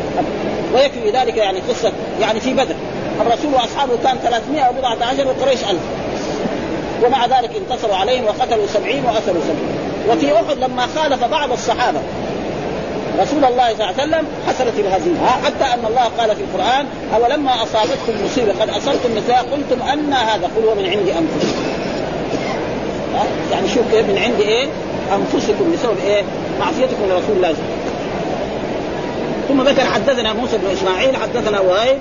[0.74, 2.74] ويكفي في ذلك يعني قصة يعني في بدر.
[3.20, 5.80] الرسول وأصحابه كان 300 وبضعة عشر وقريش ألف.
[7.04, 9.78] ومع ذلك انتصروا عليهم وقتلوا سبعين وأسروا سبعين.
[10.08, 11.98] وفي أحد لما خالف بعض الصحابة
[13.18, 17.62] رسول الله صلى الله عليه وسلم حصلت الهزيمه حتى أن الله قال في القرآن أولما
[17.62, 21.62] أصابتكم مصيبة قد أصبتم مثلها قلتم أن هذا قل هو من عند أنفسكم.
[23.52, 24.66] يعني شوف كيف من عند إيه؟
[25.14, 26.22] أنفسكم بسبب إيه؟
[26.60, 27.54] معصيتكم لرسول الله
[29.48, 31.98] ثم ذكر حدثنا موسى بن إسماعيل حدثنا وهيب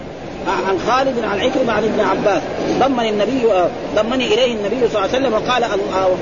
[0.48, 2.42] عن خالد عن عكرمة عن ابن عباس.
[2.80, 3.48] ضمن النبي
[3.96, 5.64] ضمني إليه النبي صلى الله عليه وسلم وقال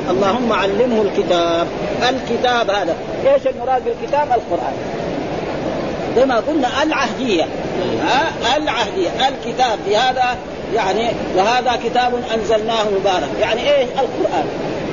[0.10, 1.68] اللهم علمه الكتاب.
[2.10, 2.96] الكتاب هذا.
[3.28, 4.74] إيش المراد بالكتاب؟ القرآن.
[6.16, 7.44] زي ما قلنا العهدية.
[8.04, 9.10] ها؟ العهدية.
[9.10, 9.80] الكتاب.
[9.88, 10.38] بهذا
[10.76, 13.30] يعني وهذا كتاب أنزلناه مبارك.
[13.42, 14.46] يعني إيش القرآن.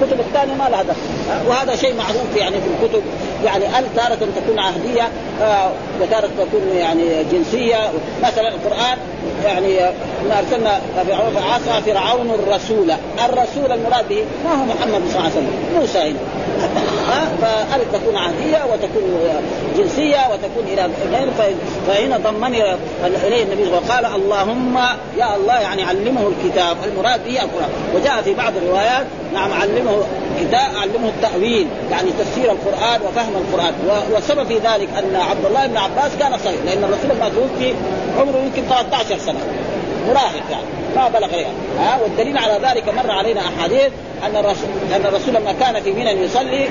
[0.03, 1.49] الكتب الثانية ما لها دخل.
[1.49, 3.03] وهذا شيء معروف يعني في الكتب.
[3.44, 5.09] يعني ال تارة تكون عهدية
[5.42, 7.76] آه، وتارة تكون يعني جنسية.
[8.22, 8.98] مثلا القرآن
[9.44, 9.76] يعني
[10.28, 10.81] ما أرسلنا
[11.52, 12.92] عصى فرعون الرسول.
[13.24, 15.98] الرسول المراد به ما هو محمد صلى الله عليه وسلم؟ موسى.
[15.98, 16.82] هنا
[17.43, 19.03] فألف تكون عهدية وتكون
[19.79, 20.91] جنسية وتكون إلى
[21.88, 22.62] فهنا ضمني
[23.27, 24.79] إليه النبي وقال اللهم
[25.19, 26.77] يا الله يعني علمه الكتاب.
[26.85, 27.71] المراد به القرآن.
[27.95, 30.03] وجاء في بعض الروايات نعم علمه
[30.41, 33.75] كتاب علمه التأويل يعني تفسير القرآن وفهم القرآن.
[34.12, 37.75] والسبب في ذلك أن عبد الله بن عباس كان صغير لأن الرسول لما توفي
[38.21, 39.41] عمره يمكن 13 سنة.
[40.09, 40.65] مراهق يعني
[40.97, 43.91] ما بلغ يعني ها؟ والدليل على ذلك مر علينا أحاديث
[44.27, 46.69] أن الرسول أن الرسول لما كان في منى يصلي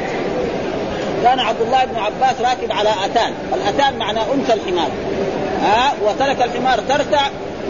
[1.24, 4.90] كان عبد الله بن عباس راكب على أتان، الأتان معنى أنثى الحمار.
[5.64, 7.22] ها؟ وترك الحمار ترتع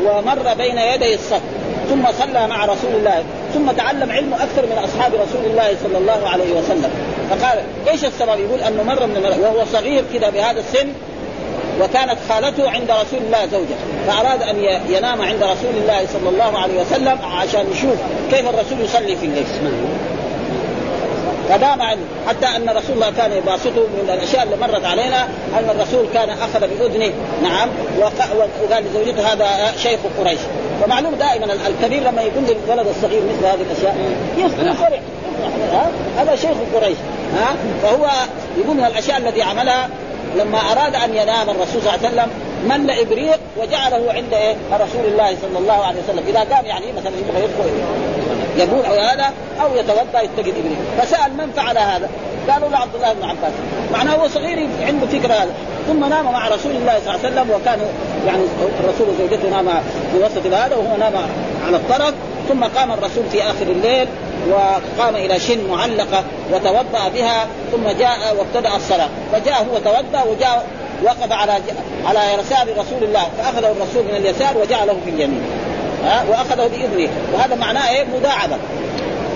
[0.04, 1.42] ومر بين يدي الصف.
[1.90, 3.24] ثم صلى مع رسول الله.
[3.54, 6.90] ثم تعلم علمه أكثر من أصحاب رسول الله صلى الله عليه وسلم.
[7.30, 10.94] فقال إيش السبب؟ يقول أنه مر من وهو صغير كذا بهذا السن
[11.82, 13.76] وكانت خالته عند رسول الله زوجة
[14.08, 14.56] فأراد أن
[14.90, 17.96] ينام عند رسول الله صلى الله عليه وسلم عشان يشوف
[18.32, 19.46] كيف الرسول يصلي في الليل.
[21.50, 25.24] فدام عنه حتى أن رسول الله كان يباسطه من الأشياء اللي مرت علينا
[25.60, 27.14] أن الرسول كان أخذ بأذنه.
[27.44, 27.70] نعم.
[28.00, 29.48] وقال لزوجته هذا
[29.84, 30.40] شيخ قريش.
[30.84, 33.96] ومعلوم دائما الكبير لما يقول للولد الصغير مثل هذه الأشياء
[34.38, 34.90] يفرح
[36.18, 36.98] هذا شيخ قريش.
[37.36, 38.08] ها؟ فهو
[38.58, 39.90] يقول من الأشياء التي عملها
[40.38, 42.30] لما أراد أن ينام الرسول صلى الله عليه وسلم
[42.68, 47.12] مل ابريق وجعله عند إيه؟ رسول الله صلى الله عليه وسلم، إذا قام يعني مثلا
[47.18, 47.70] يبغى يدخل
[48.58, 52.10] يقول هذا أو يتوضأ يتقد إبريق، فسأل من فعل هذا؟
[52.50, 53.54] قالوا له عبد الله بن عباس،
[53.94, 55.52] معناه هو صغير عنده فكرة هذا،
[55.88, 57.80] ثم نام مع رسول الله صلى الله عليه وسلم وكان
[58.28, 58.44] يعني
[58.80, 59.68] الرسول وزوجته نام
[60.12, 61.14] في وسط هذا وهو نام
[61.68, 62.14] على الطرف.
[62.52, 64.08] ثم قام الرسول في آخر الليل
[64.50, 69.10] وقام إلى شن معلقة وتوضأ بها ثم جاء وابتدأ الصلاة.
[69.34, 70.66] فجاء هو توضأ وجاء
[71.04, 71.54] وقف على
[72.06, 75.44] على يسار رسول الله فأخذه الرسول من اليسار وجعله في اليمين.
[76.06, 77.10] ها؟ وأخذه بإذنه.
[77.34, 78.56] وهذا معناه إيه؟ مداعبة.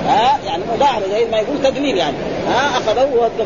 [0.08, 2.16] ها؟ يعني مداعبة زي ما يقول تدليل يعني.
[2.48, 3.46] ها؟ أخذه ووقفه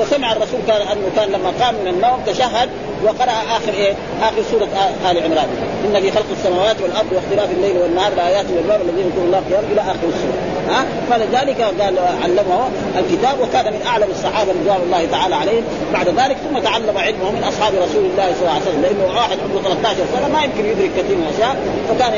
[0.00, 2.68] وسمع الرسول كان أنه كان لما قام من النوم تشهد
[3.04, 4.68] وقرأ آخر إيه؟ آخر سورة
[5.10, 5.48] آل عمران
[5.84, 9.80] إن في خلق السماوات والأرض واختلاف الليل والنهار لآيات والباب الذين يذكرون الله قيام إلى
[9.80, 15.64] آخر السورة ها؟ فلذلك قال علمه الكتاب وكان من أعلم الصحابة رضوان الله تعالى عليهم.
[15.92, 19.38] بعد ذلك ثم تعلم علمه من أصحاب رسول الله صلى الله عليه وسلم لأنه واحد
[19.44, 21.56] عمره 13 سنة ما يمكن يدرك كثير من الأشياء.
[21.88, 22.12] فكان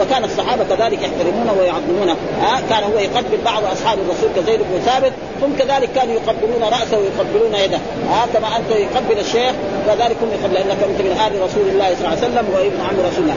[0.00, 5.12] وكان الصحابة كذلك يحترمونه ويعظمونه ها؟ كان هو يقبل بعض أصحاب الرسول كزيد بن ثابت
[5.40, 7.78] ثم كذلك كانوا يقبلون رأسه ويقبلون يده
[8.10, 9.52] ها؟ كما أنت يقبل الشيخ
[9.86, 12.96] كذلك هم يقبل لأنك أنت من آل رسول الله صلى الله عليه وسلم وإبن عم
[13.10, 13.36] رسول الله.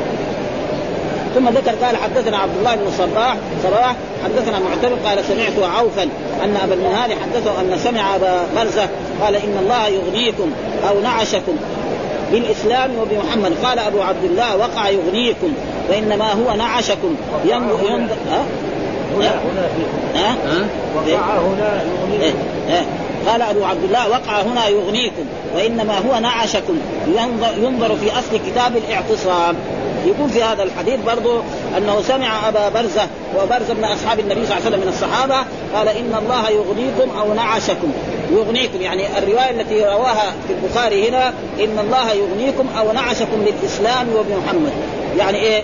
[1.36, 6.04] ثم ذكر قال حدثنا عبد الله بن صباح صباح حدثنا معتمد قال سمعت عوفا
[6.44, 8.90] أن أبا المهال حدثه أن سمع أبا برزه
[9.22, 10.52] قال إن الله يغنيكم
[10.90, 11.56] أو نعشكم
[12.32, 15.54] بالإسلام وبمحمد قال أبو عبد الله وقع يغنيكم
[15.90, 18.46] وإنما هو نعشكم ينظر ينظر ها؟
[19.16, 19.68] هنا هنا
[20.16, 22.86] ها؟ ها؟ وقع هنا يغنيكم إيه؟ إيه؟
[23.28, 26.78] قال أبو عبد الله وقع هنا يغنيكم وإنما هو نعشكم.
[27.58, 29.56] ينظر, في أصل كتاب الاعتصام.
[30.06, 31.40] يقول في هذا الحديث برضو
[31.78, 33.08] أنه سمع أبا برزة
[33.38, 35.36] وبرزة من أصحاب النبي صلى الله عليه وسلم من الصحابة
[35.76, 37.92] قال إن الله يغنيكم أو نعشكم.
[38.32, 41.28] يغنيكم يعني الرواية التي رواها في البخاري هنا
[41.60, 44.74] إن الله يغنيكم أو نعشكم بالإسلام وبمحمد.
[45.18, 45.64] يعني إيه؟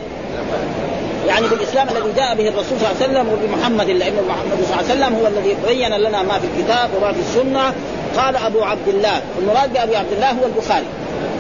[1.28, 4.92] يعني بالإسلام الذي جاء به الرسول صلى الله عليه وسلم وبمحمد لأن محمد صلى الله
[4.92, 7.74] عليه وسلم هو الذي بين لنا ما في الكتاب وما في السنة.
[8.18, 9.22] قال أبو عبد الله.
[9.40, 10.86] المراد بأبي عبد الله هو البخاري.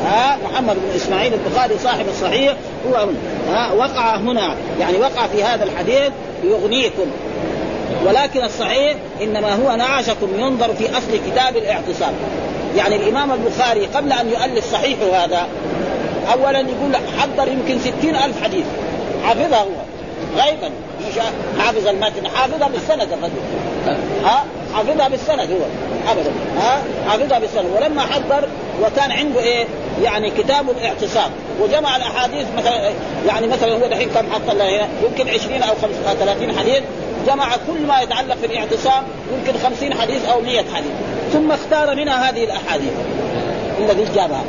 [0.06, 2.56] ها محمد بن إسماعيل البخاري صاحب الصحيح.
[2.88, 3.08] هو
[3.54, 4.56] ها وقع هنا.
[4.80, 6.12] يعني وقع في هذا الحديث
[6.44, 7.06] يغنيكم.
[8.06, 12.14] ولكن الصحيح إنما هو نعشكم ينظر في أصل كتاب الاعتصام.
[12.78, 15.48] يعني الإمام البخاري قبل أن يؤلف صحيحه هذا
[16.34, 18.66] اولا يقول حضر يمكن ستين ألف حديث.
[19.26, 19.70] حافظها هو.
[20.38, 20.72] غيبا.
[21.60, 23.42] حافظ المتن حافظها بالسند الرجل
[24.26, 25.66] ها؟ حافظها بالسند هو.
[26.12, 26.32] ابدا.
[26.58, 27.66] ها؟ حافظها بالسند.
[27.76, 28.48] ولما حضر
[28.84, 29.66] وكان عنده إيه؟
[30.04, 31.32] يعني كتاب الاعتصام.
[31.62, 32.92] وجمع الأحاديث مثلا
[33.28, 35.74] يعني مثلا هو دحين كم حط هنا؟ يمكن 20 أو
[36.20, 36.84] 30 حديث.
[37.28, 39.04] جمع كل ما يتعلق في الاعتصام
[39.34, 40.92] يمكن 50 حديث أو 100 حديث.
[41.34, 42.94] ثم اختار منها هذه الأحاديث.
[43.80, 44.44] الذي جابها.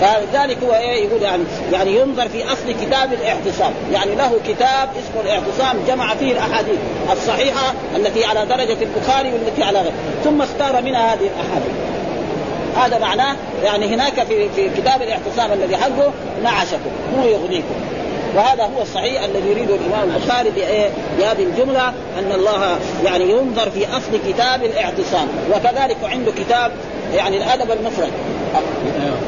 [0.00, 5.20] فذلك هو إيه؟ يقول يعني يعني ينظر في أصل كتاب الاعتصام، يعني له كتاب اسمه
[5.24, 6.78] الاعتصام جمع فيه الأحاديث
[7.12, 9.92] الصحيحة التي على درجة البخاري والتي على غيره،
[10.24, 11.72] ثم اختار منها هذه الأحاديث.
[12.76, 17.74] هذا معناه يعني هناك في في كتاب الاعتصام الذي حقه نعشكم هو يغنيكم.
[18.36, 20.50] وهذا هو الصحيح الذي يريده الإمام البخاري
[21.18, 25.28] بهذه الجملة أن الله يعني ينظر في أصل كتاب الاعتصام.
[25.50, 26.72] وكذلك عنده كتاب
[27.14, 28.12] يعني الأدب المفرد.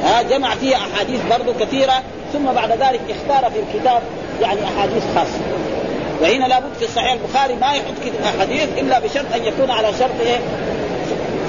[0.05, 2.03] ها جمع فيها أحاديث برضه كثيرة
[2.33, 4.03] ثم بعد ذلك اختار في الكتاب
[4.43, 5.41] يعني أحاديث خاصة.
[6.23, 10.39] وهنا لابد في صحيح البخاري ما يحط أحاديث إلا بشرط أن يكون على شرط إيه؟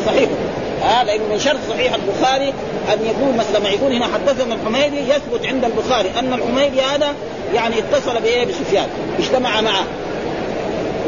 [0.05, 0.29] صحيح.
[0.83, 2.53] ها لأنه من شرط صحيح البخاري
[2.93, 7.13] أن يكون مثلا ما يقول هنا حدثنا الحميدي يثبت عند البخاري أن الحميدي هذا
[7.53, 8.87] يعني اتصل بإيه؟ بسفيان
[9.19, 9.83] اجتمع معه.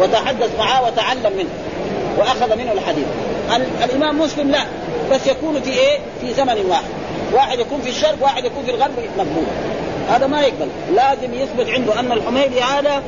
[0.02, 1.50] وتحدث معه وتعلم منه
[2.18, 3.06] وأخذ منه الحديث.
[3.84, 4.66] الإمام مسلم لا.
[5.12, 6.84] بس يكون في إيه؟ في زمن واحد.
[7.34, 9.46] واحد يكون في الشرق واحد يكون في الغرب مقبول
[10.10, 10.68] هذا ما يقبل.
[10.96, 13.04] لازم يثبت عنده أن الحميدي هذا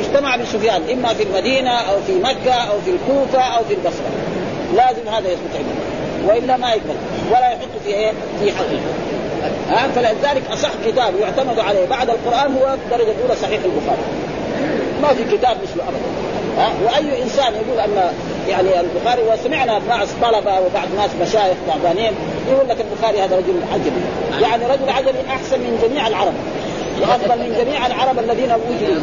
[0.00, 4.10] اجتمع بسفيان إما في المدينة أو في مكة أو في الكوفة أو في البصرة.
[4.74, 5.74] لازم هذا يثبت عنده.
[6.26, 6.94] وإلا ما يقبل.
[7.30, 8.80] ولا يحط في إيه؟ في حقه.
[9.68, 11.86] ها؟ فلذلك أصح كتاب يعتمد عليه.
[11.86, 14.02] بعد القرآن هو درجه الاولى صحيح البخاري.
[15.02, 16.33] ما في كتاب مثله ابدا.
[16.58, 18.12] ها؟ وأي إنسان يقول أن
[18.48, 22.12] يعني البخاري وسمعنا بعض الطلبه وبعض ناس مشايخ تعبانين
[22.50, 24.00] يقول لك البخاري هذا رجل عجبي
[24.42, 26.32] يعني رجل عجبي أحسن من جميع العرب.
[27.02, 29.00] وأفضل من جميع العرب الذين وجدوا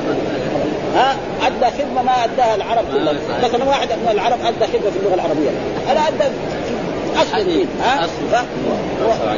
[0.95, 1.15] ها؟
[1.47, 3.13] أدى خدمة ما أداها العرب كلها.
[3.43, 5.49] مثلا واحد من العرب أدى خدمة في اللغة العربية.
[5.91, 6.23] أنا أدى
[7.21, 7.67] أصل الدين.
[7.83, 8.07] ها؟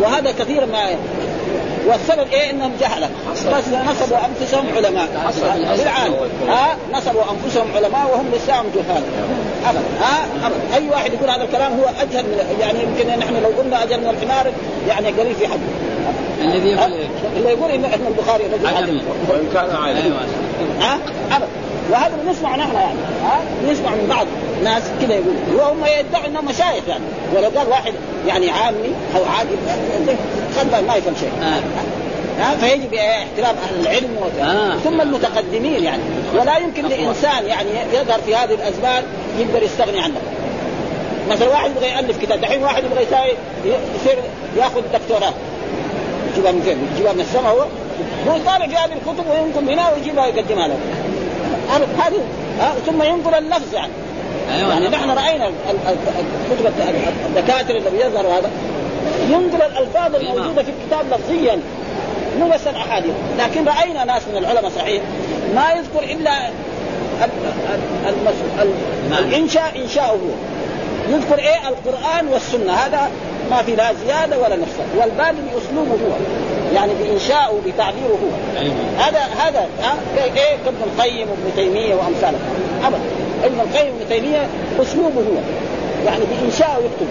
[0.02, 0.90] وهذا كثير ما
[1.88, 3.10] والسبب إيه؟ إنهم جهلة.
[3.32, 5.08] بس نصبوا أنفسهم علماء.
[5.78, 6.16] بالعالم
[6.48, 9.04] ها؟ نصبوا أنفسهم علماء وهم لساهم جهال.
[9.66, 9.82] ابدا.
[10.02, 10.76] ها؟ ابدا.
[10.76, 14.10] أي واحد يقول هذا الكلام هو أجهل من يعني يمكن نحن لو قلنا أجهل من
[14.10, 14.52] الحمار
[14.88, 15.60] يعني قليل في حد.
[16.42, 16.94] الذي يقول
[17.38, 20.14] اللي يقول إن البخاري رجل عالم وإن كان عالم
[20.80, 20.98] ها؟
[21.32, 21.48] ابدا.
[21.92, 24.28] وهذا بنسمع نحن يعني ها؟ بنسمع من بعض
[24.64, 27.04] ناس كذا يقول وهم يدعوا إنهم مشايخ يعني.
[27.36, 27.94] ولو قال واحد
[28.28, 29.50] يعني عامي أو عادي
[30.56, 31.32] خلى ما يفهم شيء.
[31.42, 31.62] آه.
[32.40, 34.78] ها؟ فيجب احترام أهل العلم آه.
[34.78, 36.04] ثم المتقدمين يعني.
[36.36, 39.04] ولا يمكن لإنسان يعني يظهر في هذه الأزمان
[39.40, 40.16] يقدر يستغني عنه.
[41.30, 43.04] مثلا واحد يبغى يألف كتاب دحين واحد يبغى
[43.66, 44.18] يصير
[44.58, 45.34] يأخذ دكتوراه.
[46.32, 47.66] يجيبها من فين؟ يجيبها من السماء هو.
[48.32, 50.78] هو طالع في هذه الكتب وينقل منها ويجيبها ويقدمها له.
[51.72, 52.22] هذه
[52.86, 53.92] ثم ينقل اللفظ يعني.
[54.52, 55.52] أيوة يعني نحن رأينا
[56.52, 56.74] كتب
[57.26, 58.50] الدكاترة اللي بيظهروا هذا.
[59.30, 61.60] ينقل الألفاظ الموجودة في الكتاب لفظيا
[62.40, 63.14] مو بس الأحاديث.
[63.40, 65.04] لكن رأينا ناس من العلماء صحيح
[65.56, 66.50] ما يذكر إلا
[69.20, 70.34] الانشاء انشاؤه هو.
[71.10, 72.74] يذكر إيه؟ القرآن والسنة.
[72.74, 73.12] هذا
[73.52, 74.86] ما في لا زيادة ولا نقصان.
[74.98, 76.14] والباقي بأسلوبه هو.
[76.76, 78.58] يعني بانشائه بتعبيره هو.
[78.98, 79.68] هذا هذا
[80.18, 82.40] إيه كابن القيم وابن تيمية وأمثاله.
[82.84, 83.00] ابدا.
[83.44, 84.48] ابن القيم وابن تيمية
[84.82, 85.38] أسلوبه هو.
[86.06, 87.08] يعني بانشائه يكتب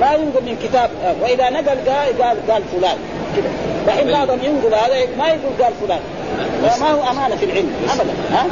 [0.00, 0.90] ما ينقل من كتاب
[1.22, 2.96] وإذا نقل قال قال, قال فلان.
[3.36, 3.48] كده.
[3.86, 6.00] دحين بعضهم ينقل هذا ما يقول قال فلان.
[6.80, 7.72] ما هو أمانة في العلم.
[7.88, 8.12] ابدا.
[8.32, 8.46] ها؟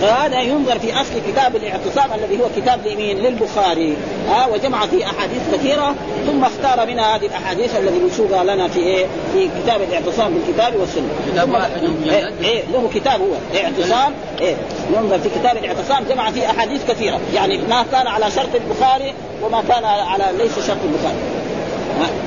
[0.00, 3.96] فهذا ينظر في أصل كتاب الاعتصام الذي هو كتاب لمين؟ للبخاري
[4.28, 5.94] ها آه وجمع فيه أحاديث كثيرة
[6.26, 11.08] ثم اختار منها هذه الأحاديث الذي نشوفها لنا في إيه؟ في كتاب الاعتصام بالكتاب والسنة.
[11.32, 11.70] كتاب واحد
[12.06, 14.56] إيه, إيه له كتاب هو اعتصام إيه
[14.96, 19.62] ينظر في كتاب الاعتصام جمع فيه أحاديث كثيرة يعني ما كان على شرط البخاري وما
[19.68, 21.18] كان على ليس شرط البخاري.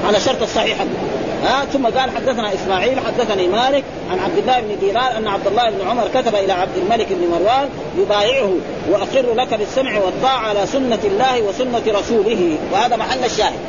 [0.08, 0.78] على شرط الصحيح
[1.44, 5.70] ها؟ ثم قال حدثنا إسماعيل حدثني مالك عن عبد الله بن دينار أن عبد الله
[5.70, 8.54] بن عمر كتب إلى عبد الملك بن مروان يبايعه
[8.90, 12.58] وأقر لك بالسمع والطاعة على سنة الله وسنة رسوله.
[12.72, 13.60] وهذا محل الشاهد.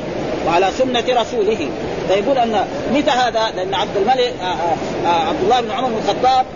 [0.47, 1.68] وعلى سنة رسوله.
[2.09, 5.97] فيقول أن متى هذا؟ لأن عبد الملك آه، آه، آه، عبد الله بن عمر بن
[6.05, 6.47] الخطاب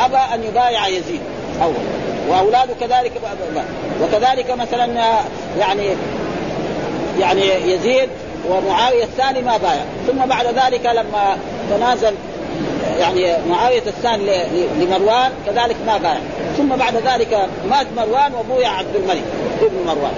[0.00, 1.20] أبى أن يبايع يزيد.
[1.62, 1.74] أول.
[2.28, 3.12] وأولاده كذلك
[4.02, 5.14] وكذلك مثلا
[5.58, 5.88] يعني
[7.20, 8.08] يعني يزيد
[8.48, 9.84] ومعاوية الثاني ما بايع.
[10.06, 11.36] ثم بعد ذلك لما
[11.70, 12.14] تنازل
[12.98, 14.44] يعني معاوية الثاني
[14.80, 16.20] لمروان كذلك ما بايع.
[16.56, 19.24] ثم بعد ذلك مات مروان وبويع عبد الملك
[19.62, 20.12] ابن مروان.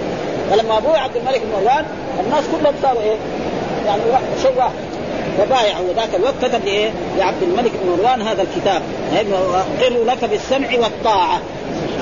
[0.51, 1.85] فلما بويع عبد الملك بن مروان
[2.25, 3.17] الناس كلهم صاروا إيه؟
[3.85, 4.01] يعني
[4.41, 4.71] شيء واحد.
[5.95, 8.81] ذاك الوقت كتب لإيه؟ لعبد الملك بن مروان هذا الكتاب.
[9.33, 11.41] اقر لك بالسمع والطاعة.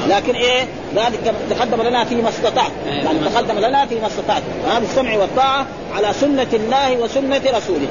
[0.07, 2.71] لكن إيه؟ ذلك تقدم لنا فيما استطعت.
[2.85, 4.41] يعني تقدم لنا فيما استطعت.
[4.67, 7.87] ها بالسمع والطاعة على سنة الله وسنة رسوله.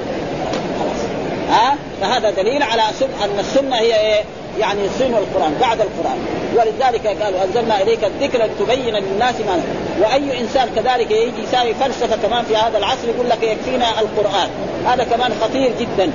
[1.51, 2.83] ها؟ فهذا دليل على
[3.25, 4.21] أن السنة هي إيه؟
[4.61, 6.19] يعني سن القرآن بعد القرآن.
[6.57, 9.63] ولذلك قالوا أنزلنا إليك الذكر لتبين للناس ما
[10.01, 14.49] وأي إنسان كذلك يجي يساوي فلسفة كمان في هذا العصر يقول لك يكفينا القرآن.
[14.87, 16.11] هذا كمان خطير جدا.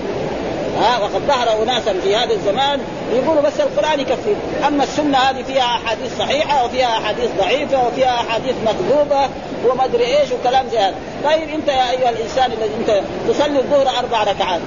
[0.81, 2.79] ها وقد ظهر اناسا في هذا الزمان
[3.13, 4.35] يقولوا بس القرآن يكفي
[4.67, 9.29] أما السنة هذه فيها أحاديث صحيحة وفيها أحاديث ضعيفة وفيها أحاديث مكذوبة
[9.65, 13.99] وما ادري إيش وكلام زي هذا طيب أنت يا أيها الإنسان الذي أنت تصلي الظهر
[13.99, 14.61] أربع ركعات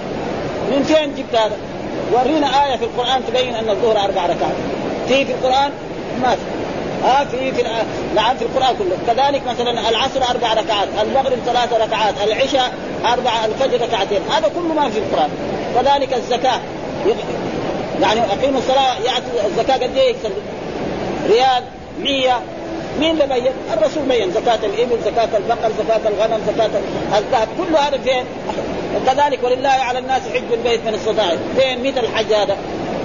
[0.71, 1.57] من فين جبت هذا؟
[2.13, 4.57] ورينا آية في القرآن تبين أن الظهر أربع ركعات.
[5.09, 5.73] في في القرآن؟
[6.23, 6.58] ما في.
[7.05, 7.63] ها في في
[8.15, 12.73] نعم في القرآن كله كذلك مثلا العصر أربع ركعات المغرب ثلاث ركعات العشاء
[13.13, 15.31] أربع الفجر ركعتين هذا كله ما في القرآن
[15.75, 16.61] كذلك الزكاة
[18.01, 20.15] يعني أقيموا الصلاة يعطي الزكاة قد إيه؟
[21.29, 21.65] ريال
[22.01, 22.41] 100
[23.01, 26.71] مين اللي بين؟ الرسول بين زكاة الإبل، زكاة البقر، زكاة الغنم، زكاة
[27.19, 28.25] الذهب، كل هذا فين؟
[28.97, 32.57] وكذلك ولله على الناس حج البيت من استطاع، فين؟ متى الحج هذا؟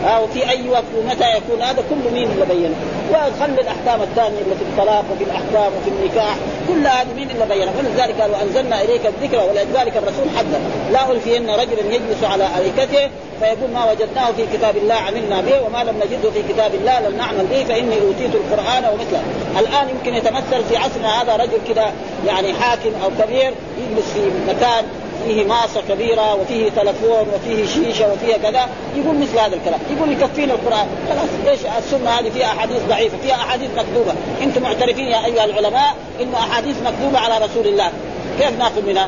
[0.05, 2.75] أو في أي وقت ومتى يكون هذا كله مين اللي بينه؟
[3.11, 6.35] وخلي الأحكام الثانية اللي في الطلاق وفي الأحكام وفي النكاح
[6.67, 10.59] كل هذه مين اللي بينها؟ ولذلك قالوا أنزلنا إليك الذكر ولذلك الرسول حذر
[10.91, 15.83] لا ألفين رجلا يجلس على أريكته فيقول ما وجدناه في كتاب الله عملنا به وما
[15.83, 19.23] لم نجده في كتاب الله لم نعمل به فإني أوتيت القرآن ومثله
[19.59, 21.93] الآن يمكن يتمثل في عصرنا هذا رجل كذا
[22.27, 24.85] يعني حاكم أو كبير يجلس في مكان
[25.27, 28.67] فيه ماسة كبيرة وفيه تلفون وفيه شيشة وفيه كذا.
[28.95, 29.79] يقول مثل هذا الكلام.
[29.97, 30.87] يقول يكفينا القرآن.
[31.09, 34.13] خلاص إيش السنة هذه؟ فيها أحاديث ضعيفة فيها أحاديث مكذوبة.
[34.41, 37.91] أنتم معترفين يا أيها العلماء إنه أحاديث مكذوبة على رسول الله.
[38.39, 39.07] كيف نأخذ منها؟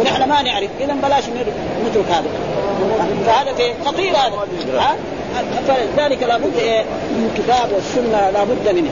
[0.00, 0.70] ونحن ما نعرف.
[0.80, 1.24] إذا بلاش
[1.86, 2.28] نترك هذا.
[3.26, 4.32] فهذا في خطير هذا.
[4.78, 4.96] ها؟
[5.68, 8.90] فلذلك لابد إيه؟ من الكتاب والسنة لابد منه.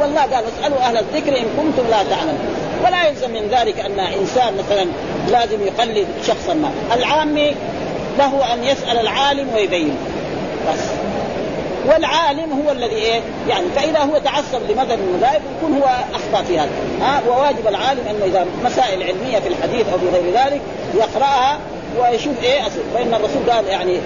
[0.00, 2.38] والله قال اسألوا أهل الذكر إن كنتم لا تعلمون.
[2.84, 4.86] ولا يلزم من ذلك أن إنسان مثلا
[5.28, 6.70] لازم يقلد شخصا ما.
[6.94, 7.54] العامي
[8.18, 9.96] له أن يسأل العالم ويبين.
[10.68, 10.80] بس.
[11.86, 16.70] والعالم هو الذي إيه؟ يعني فإذا هو تعصب لمذهب المذاهب يكون هو أخطأ في هذا.
[17.00, 20.60] ها؟ وواجب العالم أنه إذا مسائل علمية في الحديث أو في غير ذلك
[20.94, 21.58] يقرأها
[22.00, 24.00] ويشوف إيه أصل فإن الرسول قال يعني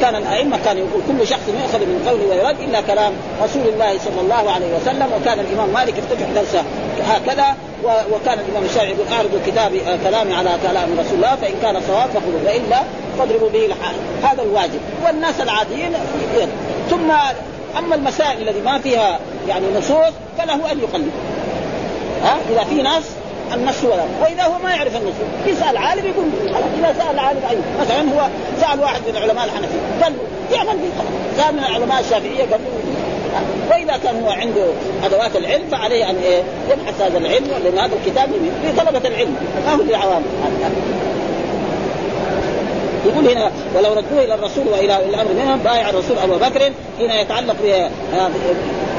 [0.00, 3.12] كان الأئمة كان يقول كل شخص يؤخذ من قوله ويرد إلا كلام
[3.42, 6.64] رسول الله صلى الله عليه وسلم وكان الإمام مالك يفتتح درسه
[7.08, 11.80] هكذا وكان الإمام الشافعي يقول أعرضوا كتابي آه، كلامي على كلام رسول الله فإن كان
[11.86, 12.82] صواب فخذوه والا
[13.18, 14.80] فاضربوا به الحال هذا الواجب.
[15.06, 15.92] والناس العاديين
[16.90, 17.10] ثم
[17.78, 21.10] أما المسائل التي ما فيها يعني نصوص فله أن يقلد.
[22.22, 23.02] ها؟ إذا في ناس
[23.54, 24.04] النص ولا.
[24.22, 25.14] وإذا هو ما يعرف النص
[25.46, 26.26] يسال عالم يقول
[26.78, 27.56] إذا سأل عالم أي.
[27.80, 28.28] مثلا هو
[28.60, 30.90] سأل واحد من العلماء الحنفية قال له يعمل به
[31.36, 32.94] سال من العلماء الشافعية قال له
[33.70, 34.66] وإذا كان هو عنده
[35.04, 38.28] أدوات العلم فعليه أن إيه يبحث هذا العلم لأن هذا الكتاب
[38.64, 39.36] لطلبه العلم.
[39.66, 40.22] ما هو للعوام
[43.06, 47.56] يقول هنا ولو ردوه إلى الرسول وإلى الأمر منهم بايع الرسول أبو بكر هنا يتعلق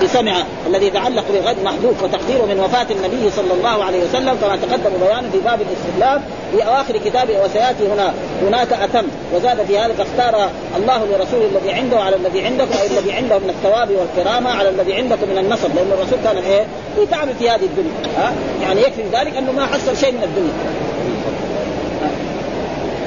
[0.04, 4.98] بسمع الذي يتعلق بغد محذوف وتقديره من وفاة النبي صلى الله عليه وسلم كما تقدم
[5.06, 6.22] بيانه في باب الاستدلال
[6.52, 8.14] في أواخر كتابه وسيأتي هنا.
[8.48, 13.14] هناك أتم وزاد في هذا فاختار الله لرسول الذي عنده على الذي عندكم أي الذي
[13.14, 16.66] عنده من الثواب والكرامة على الذي عندكم من النصر لأن الرسول كان إيه؟
[16.98, 20.54] يتعب في هذه الدنيا ها؟ يعني يكفي ذلك أنه ما حصل شيء من الدنيا.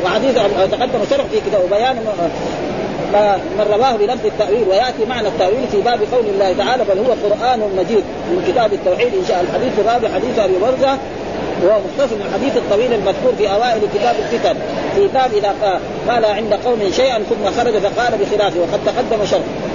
[0.04, 0.34] وحديث
[0.70, 1.96] تقدم شرح في كتاب وبيان
[3.58, 7.60] من رواه بلفظ التأويل ويأتي معنى التأويل في باب قول الله تعالى بل هو قرآن
[7.60, 10.98] مجيد من كتاب التوحيد إن شاء الحديث باب حديث أبي برزة
[11.62, 14.56] وهو مختصر الحديث الطويل المذكور في أوائل كتاب الفتن
[14.94, 19.67] في باب إذا قال عند قوم شيئا ثم خرج فقال بخلافه وقد تقدم شرح.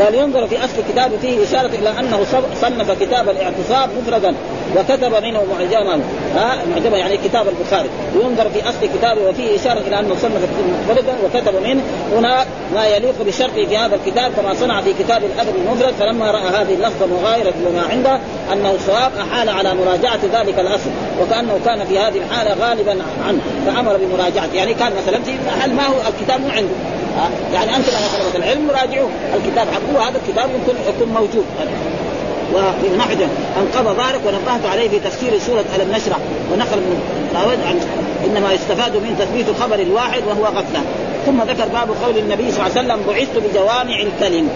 [0.00, 2.24] قال ينظر في أصل كتاب فيه إشارة إلى أنه
[2.60, 4.34] صنف كتاب الاعتصام مفردا
[4.76, 6.00] وكتب منه معجما.
[6.36, 7.88] ها معجما يعني كتاب البخاري.
[8.16, 10.48] وينظر في أصل كتابه وفيه إشارة إلى أنه صنف
[10.84, 11.82] مفردا وكتب منه.
[12.16, 12.44] هنا
[12.74, 15.94] ما يليق بشرطه في هذا الكتاب كما صنع في كتاب الأدب المفرد.
[16.00, 18.20] فلما رأى هذه اللفظة مغايرة لما عنده
[18.52, 20.90] أنه صواب أحال على مراجعة ذلك الأصل
[21.20, 22.96] وكأنه كان في هذه الحالة غالبا
[23.26, 26.97] عنه فأمر بمراجعته يعني كان مثلا في محل ما هو الكتاب مو عنده.
[27.54, 29.10] يعني أنتم على طلبة العلم راجعوه.
[29.34, 31.44] الكتاب حقه هذا الكتاب يكون يكون موجود.
[32.54, 33.28] وفي المحجة
[33.60, 36.16] انقضى ذلك ونبهت عليه في تفسير سورة ألم نشرح
[36.52, 37.00] ونقل من
[37.34, 37.80] داود عن
[38.24, 40.82] إنما يستفاد من تثبيت خبر الواحد وهو غفلة
[41.26, 44.48] ثم ذكر باب قول النبي صلى الله عليه وسلم بعثت بجوامع الكلم.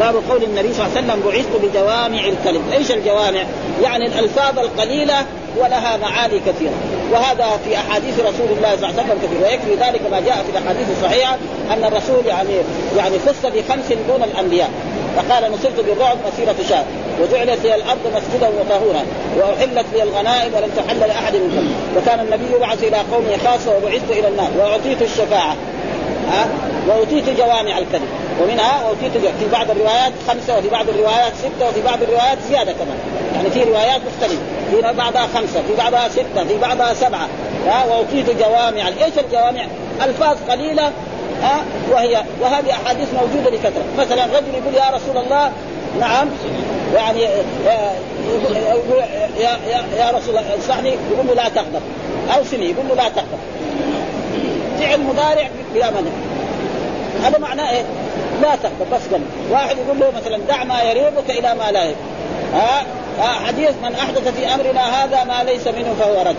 [0.00, 2.62] باب قول النبي صلى الله عليه وسلم بعثت بجوامع الكلم.
[2.72, 3.44] إيش الجوامع؟
[3.82, 5.24] يعني الألفاظ القليلة
[5.56, 6.74] ولها معاني كثيرة.
[7.12, 10.58] وهذا في أحاديث رسول الله صلى الله عليه وسلم كثير ويكفي ذلك ما جاء في
[10.58, 11.36] الأحاديث الصحيحة
[11.72, 12.54] أن الرسول يعني
[12.96, 14.70] يعني خص بخمس دون الأنبياء.
[15.16, 16.84] فقال نصرت بالرعب مسيرة شهر
[17.22, 19.02] وجعلت لي الأرض مسجدا وطهورا
[19.38, 24.28] وأحلت لي الغنائم ولم تحل لأحد منكم وكان النبي يبعث إلى قومه خاصة وبعثت إلى
[24.28, 25.56] الناس وأعطيت الشفاعة.
[26.28, 26.48] ها؟
[26.88, 28.08] وأوتيت جوامع الكلم
[28.42, 32.98] ومنها أوتيت في بعض الروايات خمسة وفي بعض الروايات ستة وفي بعض الروايات زيادة كمان.
[33.34, 34.42] يعني في روايات مختلفة.
[34.70, 37.28] في بعضها خمسة في بعضها ستة في بعضها سبعة.
[37.66, 38.88] ها؟ وأوتيت جوامع.
[38.88, 39.66] إيش الجوامع؟
[40.04, 40.92] ألفاظ قليلة
[41.42, 45.52] ها؟ وهي وهذه أحاديث موجودة بكثره مثلا رجل يقول يا رسول الله
[46.00, 46.28] نعم.
[46.94, 48.98] يعني يقول
[49.38, 51.82] يا يا, يا رسول الله انصحني يقول له لا تغضب
[52.36, 52.70] أوصني.
[52.70, 53.38] يقول له لا تغضب
[54.80, 56.10] فعل مضارع بلا منع
[57.24, 57.82] هذا معناه إيه؟
[58.42, 59.20] لا تغضب بس قل.
[59.50, 61.98] واحد يقول له مثلا دع ما يريبك إلى ما لا يريبك
[62.54, 62.82] ها؟
[63.20, 66.36] آه حديث من أحدث في أمرنا هذا ما ليس منه فهو رد.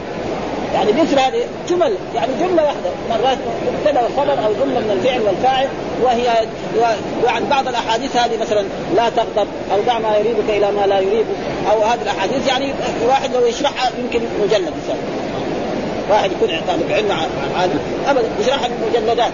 [0.73, 2.89] يعني مثل هذه جمل يعني جملة واحدة.
[3.09, 3.37] مرات
[3.73, 5.67] مبتدأ وخبر أو جمله من الفعل والفاعل
[6.03, 6.47] وهي
[7.23, 8.65] وعن بعض الأحاديث هذه مثلا
[8.95, 11.35] لا تغضب أو دع ما يريبك إلى ما لا يريبك
[11.71, 12.47] أو هذه الأحاديث.
[12.47, 12.73] يعني
[13.07, 14.97] واحد لو يشرحها يمكن مجلد مثلا
[16.11, 17.11] واحد يكون طالب علم
[17.57, 19.31] عالم ابدا يشرحها مجلدات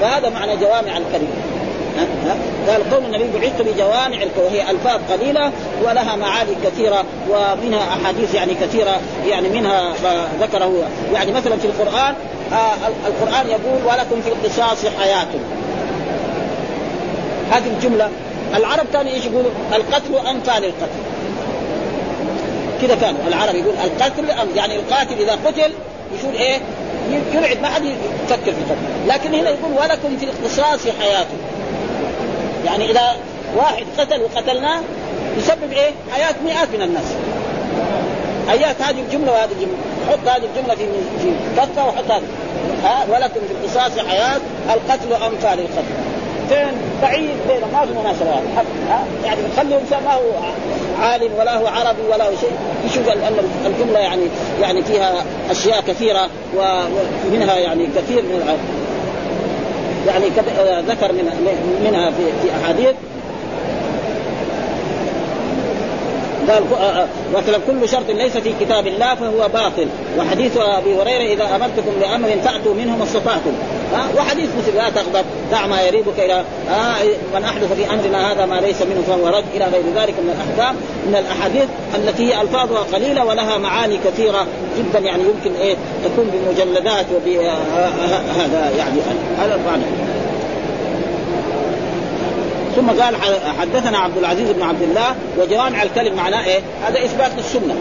[0.00, 1.54] وهذا معنى جوامع الكلمة
[2.68, 5.52] قال قول النبي بعثت بجوامع وهي ألفاظ قليلة
[5.84, 9.92] ولها معاني كثيرة ومنها أحاديث يعني كثيرة يعني منها
[10.40, 10.88] ذكره.
[11.12, 12.14] يعني مثلا في القرآن
[12.52, 12.74] آه
[13.06, 15.26] القرآن يقول ولكم في القصاص حياة.
[17.50, 18.08] هذه الجملة.
[18.54, 21.04] العرب كانوا إيش يقولوا؟ القتل أنفى للقتل.
[22.82, 24.24] كذا كانوا العرب يقول القتل
[24.56, 25.72] يعني القاتل إذا قتل
[26.20, 26.60] يقول إيه؟
[27.34, 31.26] يبعد ما حد يفكر في القتل لكن هنا يقول ولكم في القصاص حياة
[32.64, 33.16] يعني إذا
[33.56, 34.80] واحد قتل وقتلناه
[35.38, 37.04] يسبب إيه؟ حياة مئات من الناس.
[38.50, 39.76] ايات هذه الجملة وهذه الجملة،
[40.10, 40.86] حط هذه الجملة في
[41.22, 42.22] في كفة وحط هذه.
[42.84, 44.40] ها ولكم في القصاص حياة
[44.74, 46.13] القتل أمثال القتل.
[46.48, 46.72] فين
[47.02, 48.30] بعيد بينهم ما في مناسبة.
[49.24, 50.52] يعني خلي الانسان ما هو
[51.02, 52.52] عالم ولا هو عربي ولا هو شيء.
[52.86, 54.22] يشوف ان الجملة يعني
[54.60, 58.58] يعني فيها أشياء كثيرة ومنها يعني كثير من
[60.06, 60.26] يعني
[60.58, 61.30] آه، ذكر من
[61.84, 62.94] منها في أحاديث.
[66.50, 66.62] قال
[67.34, 69.88] مثلا كل شرط ليس في كتاب الله فهو باطل.
[70.18, 73.52] وحديث أبي هريرة إذا أمرتكم بأمر فأتوا منه ما استطعتم
[74.16, 76.44] وحديث مثل لا تغضب دع ما يريبك إلى
[77.34, 80.76] من أحدث في أمرنا هذا ما ليس منه فهو رد إلى غير ذلك من الأحكام.
[81.06, 84.46] من الأحاديث التي هي ألفاظها قليلة ولها معاني كثيرة
[84.78, 89.00] جدا يعني يمكن إيه؟ تكون بمجلدات وبهذا يعني
[89.38, 89.84] هذا المعنى
[92.76, 93.16] ثم قال
[93.60, 97.74] حدثنا عبد العزيز بن عبد الله وجوامع الكلم معناه إيه؟ هذا إثبات للسنة.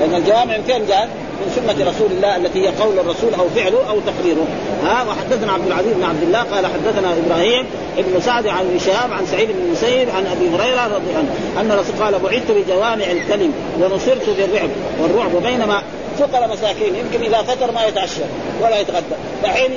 [0.00, 1.08] لأن الجوامع فين جاء؟
[1.40, 4.46] من سنة رسول الله التي هي قول الرسول أو فعله أو تقريره.
[4.84, 7.66] ها؟ وحدثنا عبد العزيز بن عبد الله قال حدثنا إبراهيم
[7.98, 11.60] ابن سعد عن ابن شهاب عن سعيد بن المسيب عن أبي هريرة رضي الله عنه
[11.60, 14.70] أن الرسول قال بعثت بجوامع الكلم ونصرت بالرعب
[15.00, 15.82] والرعب بينما
[16.18, 16.94] فقراء مساكين.
[16.96, 18.22] يمكن إذا فطر ما يتعشى
[18.62, 19.16] ولا يتغدى.
[19.42, 19.72] دحين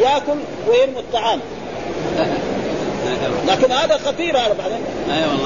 [0.00, 0.38] ياكل
[0.68, 1.40] ويرمي الطعام.
[3.48, 4.78] لكن هذا خطير هذا بعدين.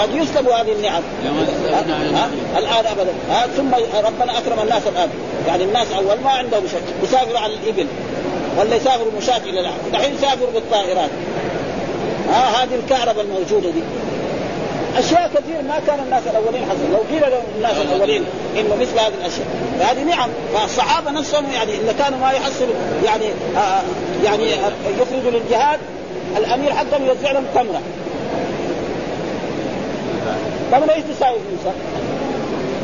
[0.00, 1.02] قد يسلب هذه النعم.
[2.58, 3.12] الآن ابدا.
[3.56, 3.74] ثم
[4.06, 5.08] ربنا أكرم الناس الآن.
[5.46, 6.82] يعني الناس أول ما عندهم شيء.
[7.02, 7.86] يسافروا على الإبل.
[8.58, 11.10] ولا يسافروا مشاة إلى العالم دحين يسافروا بالطائرات.
[12.28, 13.82] ها؟ هذه الكهرباء الموجودة دي.
[14.98, 18.24] أشياء كثير ما كان الناس الأولين حصل لو قيل لهم الناس الأولين
[18.56, 19.46] إنه مثل هذه الأشياء.
[19.80, 20.28] فهذه نعم.
[20.54, 23.24] فالصحابة نفسهم يعني إذا كانوا ما يحصلوا يعني
[23.56, 23.82] آه
[24.24, 24.50] يعني
[25.00, 25.78] يخرجوا للجهاد
[26.36, 27.80] الأمير حقهم يوزع لهم تمره
[30.72, 31.74] تمره إيش تساوي فلوسها؟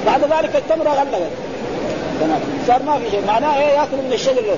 [0.07, 1.31] بعد ذلك التمره غلبت
[2.67, 3.23] صار ما في شيء.
[3.27, 4.57] معناه إيه ياكل من الشجر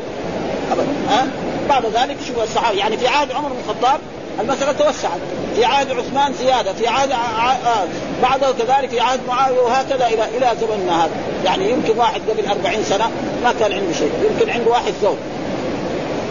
[0.72, 0.86] ابدا.
[1.08, 1.26] ها؟
[1.68, 2.78] بعد ذلك شوف الصحابة.
[2.78, 4.00] يعني في عهد عمر بن الخطاب
[4.40, 5.18] المسألة توسعت.
[5.56, 6.72] في عهد عثمان زيادة.
[6.72, 7.84] في عهد آه.
[8.22, 11.10] بعده كذلك في عهد معاوية وهكذا إلى إلى زمننا هذا.
[11.44, 13.10] يعني يمكن واحد قبل أربعين سنة
[13.44, 14.12] ما كان عنده شيء.
[14.30, 15.16] يمكن عنده واحد ثوب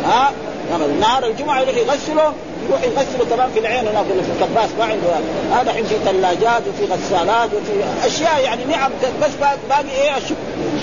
[0.05, 0.31] ها؟
[0.77, 2.33] نهار الجمعة يروح يغسله
[2.69, 5.07] يروح يغسله كمان في العين هناك في الكباس ما عنده
[5.51, 5.71] هذا.
[5.71, 9.29] الحين في ثلاجات وفي غسالات وفي أشياء يعني نعم بس
[9.69, 10.35] باقي إيه؟ الشكر.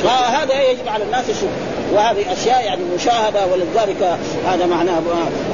[0.02, 1.46] فهذا إيه يجب على الناس الشكر.
[1.92, 5.00] وهذه أشياء يعني مشاهدة ولذلك هذا معناه.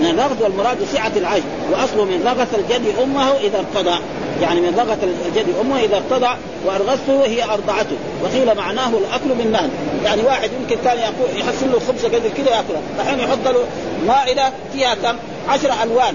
[0.00, 3.98] من الرغد والمراد سعة العجل وأصله من رغث الجد أمه إذا ارتضع
[4.42, 6.34] يعني من رغث الجد أمه إذا ارتضع
[6.66, 7.96] وأرغثته هي أرضعته.
[8.22, 9.70] وقيل معناه الأكل من نهن
[10.04, 10.98] يعني واحد يمكن كان
[11.36, 13.64] يحصل له خبزه قدر كذا ياكلها الحين يحط له
[14.06, 15.16] مائده فيها كم؟
[15.48, 16.14] عشر ألوان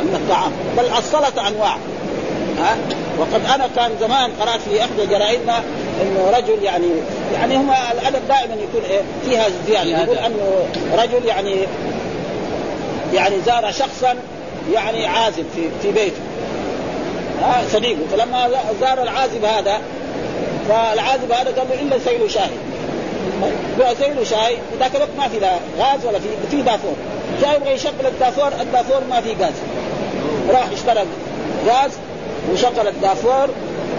[0.00, 0.52] من الطعام.
[0.76, 1.76] بل السلطه أنواع.
[2.58, 2.76] ها؟
[3.18, 5.58] وقد أنا كان زمان قرأت في إحدى جرائدنا
[6.02, 6.86] إنه رجل يعني
[7.34, 10.66] يعني هم الأدب دائما يكون إيه؟ فيها زياده يقول أنه
[11.02, 11.56] رجل يعني
[13.14, 14.14] يعني زار شخصا
[14.74, 16.16] يعني عازب في في بيته.
[17.42, 19.80] ها صديقه فلما زار العازب هذا
[20.68, 22.56] فالعازب هذا قال له إلا سيل شاهي.
[23.98, 26.94] سيل شاي ذاك الوقت ما في لا غاز ولا في في دافور
[27.42, 29.52] جاي يبغى يشغل الدافور الدافور ما في غاز.
[30.50, 31.04] راح اشترى
[31.66, 31.90] غاز
[32.52, 33.48] وشغل الدافور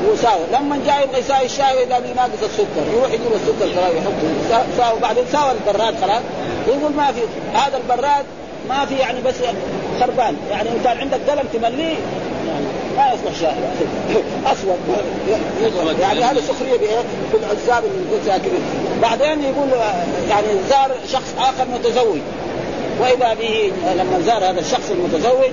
[0.07, 2.83] وساوي لما جاي يبغى يساوي الشاي اذا ناقص السكر.
[2.95, 4.63] يروح يجيب السكر خلاص يحطه.
[4.77, 6.21] ساوي بعدين ساوى البراد خلاص.
[6.67, 7.21] يقول ما في.
[7.53, 8.25] هذا البراد
[8.69, 9.35] ما في يعني بس
[9.99, 10.37] خربان.
[10.51, 11.95] يعني ان كان عندك قلم تمليه
[12.97, 13.53] ما يصلح شاي
[14.45, 14.77] أسود.
[15.99, 18.41] يعني هذا سخريه بايه؟ بالعزاب اللي
[19.01, 19.69] بعدين يقول
[20.29, 22.19] يعني زار شخص آخر متزوج.
[23.01, 25.51] وإذا به لما زار هذا الشخص المتزوج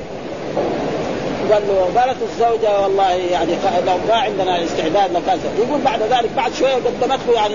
[1.53, 3.53] قال له قالت الزوجة والله يعني
[3.87, 5.39] لو ما عندنا استعداد لكذا.
[5.59, 7.55] يقول بعد ذلك بعد شوية قدمت له يعني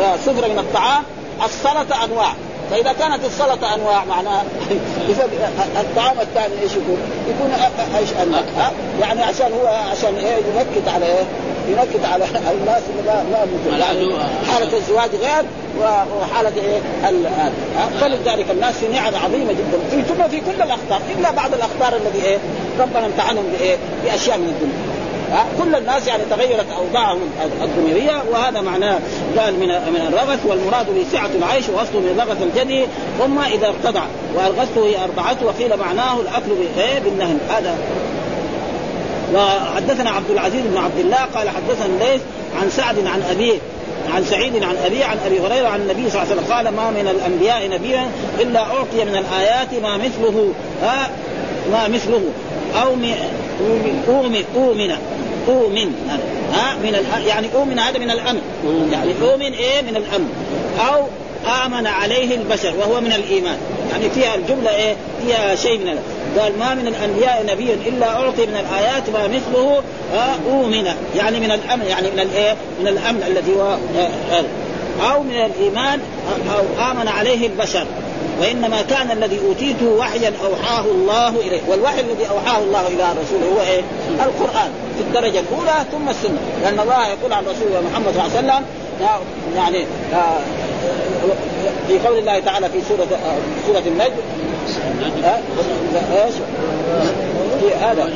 [0.00, 1.02] آه، سفرة من الطعام
[1.44, 2.32] السلطه أنواع.
[2.70, 4.44] فإذا كانت السلطة أنواع معناها
[5.10, 5.28] إذا
[5.80, 6.98] الطعام الثاني إيش يكون؟
[7.28, 7.50] يكون
[7.98, 11.24] إيش أنواع يعني عشان هو عشان إيه ينكت على إيه؟
[11.68, 12.24] ينكت على
[12.60, 13.24] الناس اللي ما
[13.70, 14.12] ما يعني
[14.52, 15.44] حالة الزواج غير
[16.20, 16.80] وحالة إيه؟
[18.00, 22.38] فلذلك الناس في نعم عظيمة جدا ثم في كل الاخطار إلا بعض الاخطار الذي إيه؟
[22.80, 24.87] ربنا امتحنهم بإيه؟ بأشياء من الدنيا
[25.58, 27.20] كل الناس يعني تغيرت أوضاعهم
[27.62, 28.98] الدنيوية وهذا معناه
[29.38, 32.86] قال من من الرغث والمراد به سعه العيش واصله من رغث الجدي.
[33.18, 34.02] ثم إذا ارتضع
[34.34, 36.50] وارغثته هي اربعته وقيل معناه الأكل
[37.04, 37.78] بالنهن هذا.
[39.34, 42.20] وحدثنا عبد العزيز بن عبد الله قال حدثنا الليث
[42.60, 43.58] عن سعد عن أبيه
[44.14, 46.90] عن سعيد عن ابي عن أبي هريرة عن النبي صلى الله عليه وسلم قال ما
[46.90, 48.10] من الأنبياء نبيا
[48.40, 50.52] إلا أعطي من الآيات ما مثله
[51.72, 52.22] ما مثله.
[52.82, 52.94] أو
[54.08, 54.92] أؤمن أؤمن
[55.48, 55.92] أؤمن
[56.52, 58.40] ها من يعني أؤمن هذا من الأمن
[58.92, 60.28] يعني أؤمن إيه؟ من الأمن
[60.88, 61.06] أو
[61.66, 63.56] آمن عليه البشر وهو من الإيمان.
[63.90, 64.94] يعني فيها الجملة إيه؟
[65.26, 65.98] فيها شيء من
[66.38, 69.82] قال ما من الأنبياء نبي إلا أعطي من الآيات ما مثله
[70.50, 70.88] أؤمن.
[71.16, 73.76] يعني من الأمن يعني من الإيه؟ من الأمن الذي هو
[75.12, 76.00] أو من الإيمان
[76.56, 77.86] أو آمن عليه البشر.
[78.40, 81.60] وإنما كان الذي أوتيته وحيا أوحاه الله إليه.
[81.68, 86.38] والوحي الذي أوحاه الله إلى رسوله هو إيه؟ القرآن في الدرجة الأولى ثم السنة.
[86.62, 88.64] لأن الله يقول عن رسوله محمد صلى الله عليه وسلم
[89.56, 89.86] يعني
[91.88, 94.22] في قول الله تعالى في سورة آه، سورة النجم.
[96.12, 96.34] إيش؟
[97.80, 98.10] هذا.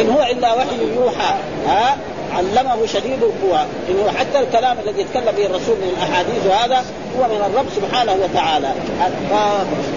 [0.00, 1.34] إن هو إلا وحي يوحى.
[1.66, 1.96] ها؟
[2.32, 6.84] علمه شديد القوى إنه حتى الكلام الذي يتكلم به الرسول من الأحاديث وهذا
[7.18, 8.68] هو من الرب سبحانه وتعالى.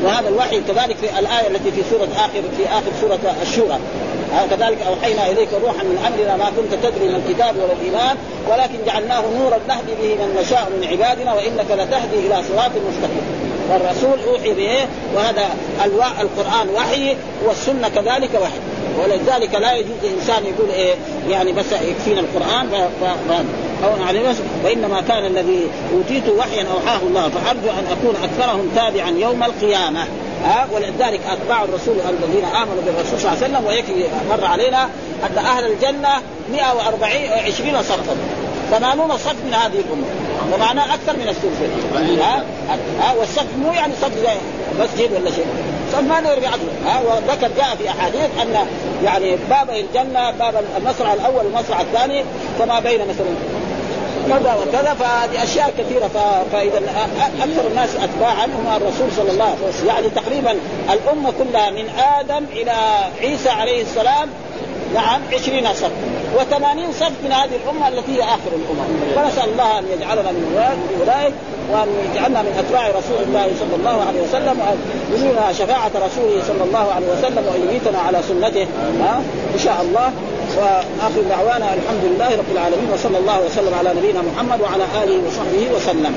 [0.04, 3.78] وهذا الوحي كذلك في الآية التي في سورة آخر في آخر سورة الشورى.
[4.50, 8.18] كذلك أوحينا إليك روحا من أمرنا ما كنت تدري من الكتاب ولا الإيمان
[8.50, 13.26] ولكن جعلناه نورا نهدي به من نشاء من عبادنا وإنك لتهدي إلى صراط مستقيم.
[13.70, 15.46] والرسول أوحي به وهذا
[16.22, 17.16] القرآن وحي
[17.46, 18.60] والسنة كذلك وحي.
[19.00, 20.94] ولذلك لا يجوز لانسان يقول إيه
[21.30, 22.90] يعني بس يكفينا القرآن
[23.84, 24.34] أو عليه
[24.66, 30.06] وإنما كان الذي أوتيت وحيا أوحاه الله فأرجو أن أكون أكثرهم تابعا يوم القيامة.
[30.44, 34.90] ها ولذلك أتباع الرسول الذين آمنوا بالرسول صلى الله عليه وسلم ويكفي مر علينا
[35.24, 36.10] أن أهل الجنة
[36.52, 37.12] 140
[37.46, 38.16] 20 صفا
[38.72, 40.06] 80 صف من هذه الأمة.
[40.54, 42.44] ومعناه أكثر من الثلثين ها
[43.00, 44.36] ها والصف مو يعني صف زي
[44.80, 45.46] مسجد ولا شيء.
[46.00, 48.68] ما نقدر بعقله ها وذكر جاء في أحاديث أن
[49.04, 52.24] يعني باب الجنة باب المصرع الأول والمصرع الثاني
[52.60, 53.28] فما بين مثلا.
[54.30, 56.10] كذا وكذا فهذه أشياء كثيرة.
[56.52, 56.82] فإذا
[57.40, 59.88] أكثر الناس اتباعا هم الرسول صلى الله عليه وسلم.
[59.88, 60.56] يعني تقريبا
[60.94, 61.90] الأمة كلها من
[62.20, 62.74] آدم إلى
[63.22, 64.30] عيسى عليه السلام
[64.94, 65.92] نعم عشرين صف.
[66.38, 70.44] وثمانين صف من هذه الأمة التي هي آخر الأمم فنسأل الله أن يجعلنا من
[71.00, 71.34] أولئك
[71.72, 74.78] وأن يجعلنا من أتباع رسول الله صلى الله عليه وسلم وأن
[75.12, 78.68] يرينا شفاعة رسوله صلى الله عليه وسلم وأن يميتنا على سنته.
[79.02, 79.22] ها؟
[79.54, 80.12] إن شاء الله.
[80.58, 85.76] وآخر دعوانا الحمد لله رب العالمين وصلى الله وسلم على نبينا محمد وعلى آله وصحبه
[85.76, 86.14] وسلم.